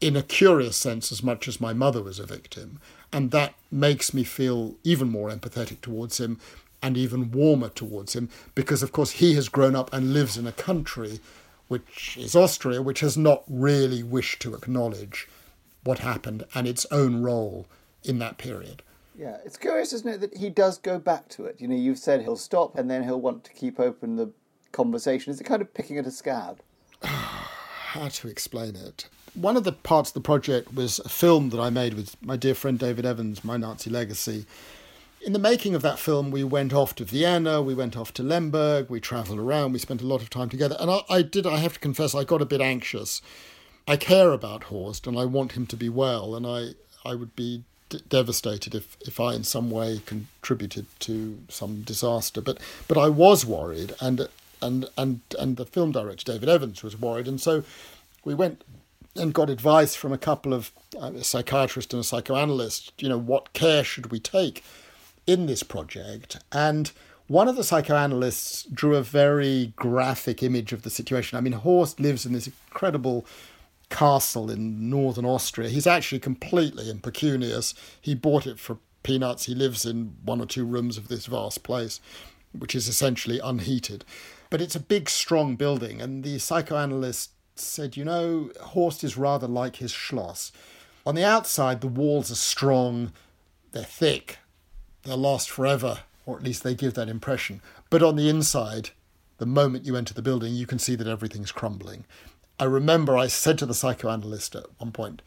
in 0.00 0.16
a 0.16 0.22
curious 0.22 0.76
sense 0.76 1.12
as 1.12 1.22
much 1.22 1.46
as 1.46 1.60
my 1.60 1.72
mother 1.72 2.02
was 2.02 2.18
a 2.18 2.26
victim. 2.26 2.80
And 3.12 3.30
that 3.30 3.54
makes 3.70 4.12
me 4.12 4.24
feel 4.24 4.74
even 4.82 5.08
more 5.08 5.30
empathetic 5.30 5.80
towards 5.80 6.18
him 6.18 6.40
and 6.82 6.96
even 6.96 7.30
warmer 7.30 7.68
towards 7.68 8.14
him 8.14 8.28
because, 8.54 8.82
of 8.82 8.92
course, 8.92 9.12
he 9.12 9.34
has 9.34 9.48
grown 9.48 9.76
up 9.76 9.92
and 9.92 10.12
lives 10.12 10.36
in 10.36 10.46
a 10.46 10.52
country 10.52 11.20
which 11.68 12.18
is 12.18 12.36
Austria, 12.36 12.82
which 12.82 13.00
has 13.00 13.16
not 13.16 13.44
really 13.48 14.02
wished 14.02 14.42
to 14.42 14.54
acknowledge 14.54 15.26
what 15.84 16.00
happened 16.00 16.44
and 16.54 16.68
its 16.68 16.84
own 16.90 17.22
role 17.22 17.66
in 18.04 18.18
that 18.18 18.36
period. 18.36 18.82
Yeah, 19.16 19.38
it's 19.44 19.56
curious, 19.56 19.92
isn't 19.92 20.08
it, 20.08 20.20
that 20.20 20.36
he 20.36 20.50
does 20.50 20.78
go 20.78 20.98
back 20.98 21.28
to 21.30 21.44
it. 21.46 21.56
You 21.58 21.68
know, 21.68 21.74
you've 21.74 21.98
said 21.98 22.22
he'll 22.22 22.36
stop 22.36 22.76
and 22.76 22.90
then 22.90 23.04
he'll 23.04 23.20
want 23.20 23.44
to 23.44 23.52
keep 23.52 23.80
open 23.80 24.16
the 24.16 24.30
conversation. 24.72 25.32
Is 25.32 25.40
it 25.40 25.44
kind 25.44 25.62
of 25.62 25.72
picking 25.72 25.98
at 25.98 26.06
a 26.06 26.10
scab? 26.10 26.60
How 27.02 28.08
to 28.08 28.28
explain 28.28 28.76
it? 28.76 29.08
One 29.34 29.56
of 29.56 29.64
the 29.64 29.72
parts 29.72 30.10
of 30.10 30.14
the 30.14 30.20
project 30.20 30.74
was 30.74 30.98
a 30.98 31.08
film 31.08 31.50
that 31.50 31.60
I 31.60 31.70
made 31.70 31.94
with 31.94 32.20
my 32.22 32.36
dear 32.36 32.54
friend 32.54 32.78
David 32.78 33.06
Evans, 33.06 33.44
My 33.44 33.56
Nazi 33.56 33.88
Legacy. 33.88 34.46
In 35.24 35.32
the 35.32 35.38
making 35.38 35.74
of 35.74 35.82
that 35.82 35.98
film, 35.98 36.30
we 36.30 36.42
went 36.42 36.72
off 36.72 36.94
to 36.96 37.04
Vienna, 37.04 37.62
we 37.62 37.74
went 37.74 37.96
off 37.96 38.12
to 38.14 38.22
Lemberg, 38.22 38.90
we 38.90 39.00
travelled 39.00 39.38
around, 39.38 39.72
we 39.72 39.78
spent 39.78 40.02
a 40.02 40.06
lot 40.06 40.22
of 40.22 40.30
time 40.30 40.48
together. 40.48 40.76
And 40.80 40.90
I, 40.90 41.02
I, 41.08 41.22
did, 41.22 41.46
I 41.46 41.58
have 41.58 41.74
to 41.74 41.80
confess, 41.80 42.14
I 42.14 42.24
got 42.24 42.42
a 42.42 42.46
bit 42.46 42.60
anxious. 42.60 43.22
I 43.86 43.96
care 43.96 44.32
about 44.32 44.64
Horst 44.64 45.06
and 45.06 45.18
I 45.18 45.24
want 45.24 45.52
him 45.52 45.66
to 45.66 45.76
be 45.76 45.88
well, 45.88 46.34
and 46.34 46.46
I, 46.46 46.70
I 47.08 47.14
would 47.14 47.36
be 47.36 47.62
d- 47.88 48.00
devastated 48.08 48.74
if, 48.74 48.96
if 49.02 49.20
I 49.20 49.34
in 49.34 49.44
some 49.44 49.70
way 49.70 50.02
contributed 50.06 50.86
to 51.00 51.38
some 51.48 51.82
disaster. 51.82 52.40
But, 52.40 52.58
but 52.88 52.98
I 52.98 53.08
was 53.08 53.46
worried, 53.46 53.94
and, 54.00 54.28
and, 54.60 54.88
and, 54.96 55.20
and 55.38 55.56
the 55.56 55.66
film 55.66 55.92
director, 55.92 56.32
David 56.32 56.48
Evans, 56.48 56.82
was 56.82 57.00
worried. 57.00 57.28
And 57.28 57.40
so 57.40 57.62
we 58.24 58.34
went 58.34 58.64
and 59.14 59.34
got 59.34 59.50
advice 59.50 59.94
from 59.94 60.12
a 60.12 60.18
couple 60.18 60.54
of 60.54 60.72
uh, 61.00 61.12
a 61.14 61.24
psychiatrist 61.24 61.92
and 61.92 62.00
a 62.00 62.04
psychoanalyst. 62.04 62.92
You 62.98 63.08
know, 63.08 63.18
what 63.18 63.52
care 63.52 63.84
should 63.84 64.10
we 64.10 64.18
take 64.18 64.64
in 65.26 65.46
this 65.46 65.62
project? 65.62 66.38
And 66.50 66.90
one 67.28 67.48
of 67.48 67.56
the 67.56 67.64
psychoanalysts 67.64 68.64
drew 68.64 68.96
a 68.96 69.02
very 69.02 69.72
graphic 69.76 70.42
image 70.42 70.72
of 70.72 70.82
the 70.82 70.90
situation. 70.90 71.38
I 71.38 71.40
mean, 71.40 71.54
Horst 71.54 72.00
lives 72.00 72.26
in 72.26 72.32
this 72.32 72.46
incredible 72.46 73.24
castle 73.88 74.50
in 74.50 74.90
northern 74.90 75.24
Austria. 75.24 75.68
He's 75.68 75.86
actually 75.86 76.18
completely 76.18 76.90
impecunious. 76.90 77.74
He 78.00 78.14
bought 78.14 78.46
it 78.46 78.58
for 78.58 78.78
peanuts. 79.02 79.44
He 79.44 79.54
lives 79.54 79.84
in 79.84 80.16
one 80.24 80.40
or 80.40 80.46
two 80.46 80.64
rooms 80.64 80.96
of 80.98 81.08
this 81.08 81.26
vast 81.26 81.62
place, 81.62 82.00
which 82.52 82.74
is 82.74 82.88
essentially 82.88 83.40
unheated. 83.42 84.04
But 84.50 84.60
it's 84.60 84.76
a 84.76 84.80
big, 84.80 85.08
strong 85.08 85.56
building, 85.56 86.02
and 86.02 86.24
the 86.24 86.38
psychoanalyst 86.38 87.30
said, 87.54 87.96
you 87.96 88.04
know, 88.04 88.50
Horst 88.60 89.04
is 89.04 89.16
rather 89.16 89.46
like 89.46 89.76
his 89.76 89.92
Schloss. 89.92 90.52
On 91.06 91.14
the 91.14 91.24
outside, 91.24 91.80
the 91.80 91.86
walls 91.86 92.30
are 92.30 92.36
strong, 92.36 93.12
they're 93.72 93.82
thick, 93.82 94.38
they'll 95.04 95.16
last 95.16 95.50
forever, 95.50 96.00
or 96.26 96.36
at 96.36 96.42
least 96.42 96.62
they 96.62 96.74
give 96.74 96.94
that 96.94 97.08
impression. 97.08 97.60
But 97.90 98.02
on 98.02 98.16
the 98.16 98.28
inside, 98.28 98.90
the 99.38 99.46
moment 99.46 99.86
you 99.86 99.96
enter 99.96 100.14
the 100.14 100.22
building, 100.22 100.54
you 100.54 100.66
can 100.66 100.78
see 100.78 100.94
that 100.94 101.06
everything's 101.06 101.52
crumbling. 101.52 102.04
I 102.58 102.64
remember 102.64 103.16
I 103.16 103.26
said 103.26 103.58
to 103.58 103.66
the 103.66 103.74
psychoanalyst 103.74 104.54
at 104.54 104.66
one 104.78 104.92
point, 104.92 105.22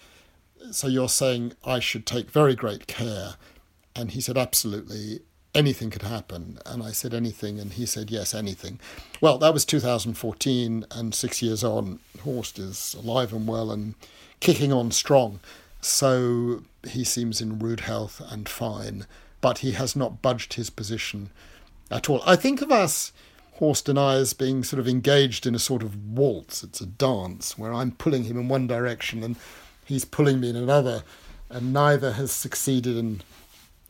So 0.71 0.87
you're 0.87 1.09
saying 1.09 1.53
I 1.65 1.79
should 1.79 2.05
take 2.05 2.31
very 2.31 2.55
great 2.55 2.87
care? 2.87 3.35
And 3.95 4.11
he 4.11 4.21
said, 4.21 4.37
Absolutely 4.37 5.21
anything 5.55 5.89
could 5.89 6.03
happen. 6.03 6.59
And 6.65 6.83
I 6.83 6.91
said, 6.91 7.13
anything. 7.13 7.59
And 7.59 7.73
he 7.73 7.85
said, 7.85 8.11
yes, 8.11 8.35
anything. 8.35 8.79
Well, 9.21 9.37
that 9.39 9.53
was 9.53 9.65
2014, 9.65 10.85
and 10.91 11.15
six 11.15 11.41
years 11.41 11.63
on, 11.63 11.99
Horst 12.23 12.59
is 12.59 12.93
alive 12.93 13.33
and 13.33 13.47
well 13.47 13.71
and 13.71 13.95
kicking 14.41 14.73
on 14.73 14.91
strong. 14.91 15.39
So 15.81 16.63
he 16.87 17.03
seems 17.03 17.41
in 17.41 17.59
rude 17.59 17.81
health 17.81 18.21
and 18.29 18.47
fine, 18.49 19.05
but 19.45 19.59
he 19.59 19.73
has 19.73 19.95
not 19.95 20.23
budged 20.23 20.55
his 20.55 20.71
position 20.71 21.29
at 21.91 22.09
all. 22.09 22.19
I 22.25 22.35
think 22.35 22.63
of 22.63 22.71
us, 22.71 23.11
Horst 23.57 23.87
as 23.87 24.33
being 24.33 24.63
sort 24.63 24.79
of 24.79 24.87
engaged 24.87 25.45
in 25.45 25.53
a 25.53 25.59
sort 25.59 25.83
of 25.83 26.17
waltz. 26.17 26.63
It's 26.63 26.81
a 26.81 26.87
dance 26.87 27.55
where 27.55 27.71
I'm 27.71 27.91
pulling 27.91 28.23
him 28.23 28.39
in 28.39 28.47
one 28.47 28.65
direction 28.65 29.21
and 29.21 29.35
he's 29.85 30.03
pulling 30.03 30.39
me 30.39 30.49
in 30.49 30.55
another, 30.55 31.03
and 31.47 31.71
neither 31.71 32.13
has 32.13 32.31
succeeded 32.31 32.97
in 32.97 33.21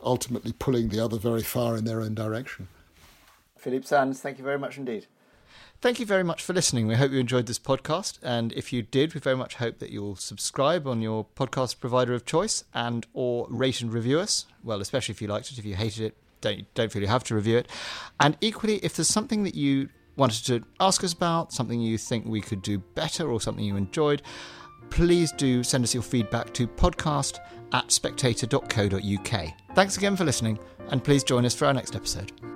ultimately 0.02 0.52
pulling 0.52 0.90
the 0.90 1.02
other 1.02 1.16
very 1.16 1.42
far 1.42 1.74
in 1.74 1.86
their 1.86 2.02
own 2.02 2.14
direction. 2.14 2.68
Philippe 3.56 3.86
Sands, 3.86 4.20
thank 4.20 4.36
you 4.36 4.44
very 4.44 4.58
much 4.58 4.76
indeed. 4.76 5.06
Thank 5.82 6.00
you 6.00 6.06
very 6.06 6.24
much 6.24 6.42
for 6.42 6.52
listening. 6.52 6.86
We 6.86 6.94
hope 6.94 7.12
you 7.12 7.18
enjoyed 7.18 7.46
this 7.46 7.58
podcast, 7.58 8.18
and 8.22 8.52
if 8.54 8.72
you 8.72 8.82
did, 8.82 9.14
we 9.14 9.20
very 9.20 9.36
much 9.36 9.56
hope 9.56 9.78
that 9.78 9.90
you'll 9.90 10.16
subscribe 10.16 10.86
on 10.86 11.02
your 11.02 11.26
podcast 11.36 11.80
provider 11.80 12.14
of 12.14 12.24
choice 12.24 12.64
and 12.72 13.06
or 13.12 13.46
rate 13.50 13.82
and 13.82 13.92
review 13.92 14.18
us. 14.18 14.46
Well, 14.64 14.80
especially 14.80 15.12
if 15.12 15.22
you 15.22 15.28
liked 15.28 15.52
it. 15.52 15.58
If 15.58 15.64
you 15.64 15.76
hated 15.76 16.06
it, 16.06 16.16
don't 16.40 16.72
don't 16.74 16.90
feel 16.90 17.02
you 17.02 17.08
have 17.08 17.24
to 17.24 17.34
review 17.34 17.58
it. 17.58 17.68
And 18.18 18.36
equally, 18.40 18.76
if 18.78 18.96
there's 18.96 19.08
something 19.08 19.44
that 19.44 19.54
you 19.54 19.90
wanted 20.16 20.46
to 20.46 20.64
ask 20.80 21.04
us 21.04 21.12
about, 21.12 21.52
something 21.52 21.80
you 21.80 21.98
think 21.98 22.24
we 22.24 22.40
could 22.40 22.62
do 22.62 22.78
better, 22.78 23.30
or 23.30 23.40
something 23.40 23.64
you 23.64 23.76
enjoyed, 23.76 24.22
please 24.88 25.30
do 25.32 25.62
send 25.62 25.84
us 25.84 25.92
your 25.92 26.02
feedback 26.02 26.54
to 26.54 26.66
podcast 26.66 27.38
at 27.72 27.92
spectator.co.uk. 27.92 29.52
Thanks 29.74 29.96
again 29.98 30.16
for 30.16 30.24
listening, 30.24 30.58
and 30.88 31.04
please 31.04 31.22
join 31.22 31.44
us 31.44 31.54
for 31.54 31.66
our 31.66 31.74
next 31.74 31.94
episode. 31.94 32.55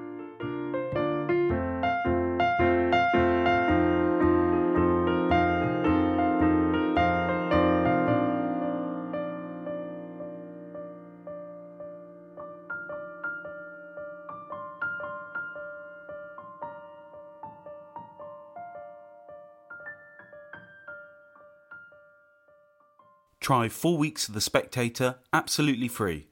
Try 23.50 23.66
four 23.68 23.98
weeks 23.98 24.28
of 24.28 24.34
The 24.34 24.40
Spectator 24.40 25.16
absolutely 25.32 25.88
free. 25.88 26.28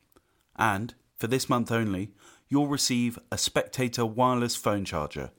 And, 0.55 0.95
for 1.17 1.27
this 1.27 1.49
month 1.49 1.73
only, 1.73 2.13
you'll 2.49 2.69
receive 2.69 3.19
a 3.33 3.37
Spectator 3.37 4.07
wireless 4.07 4.55
phone 4.55 4.85
charger. 4.85 5.33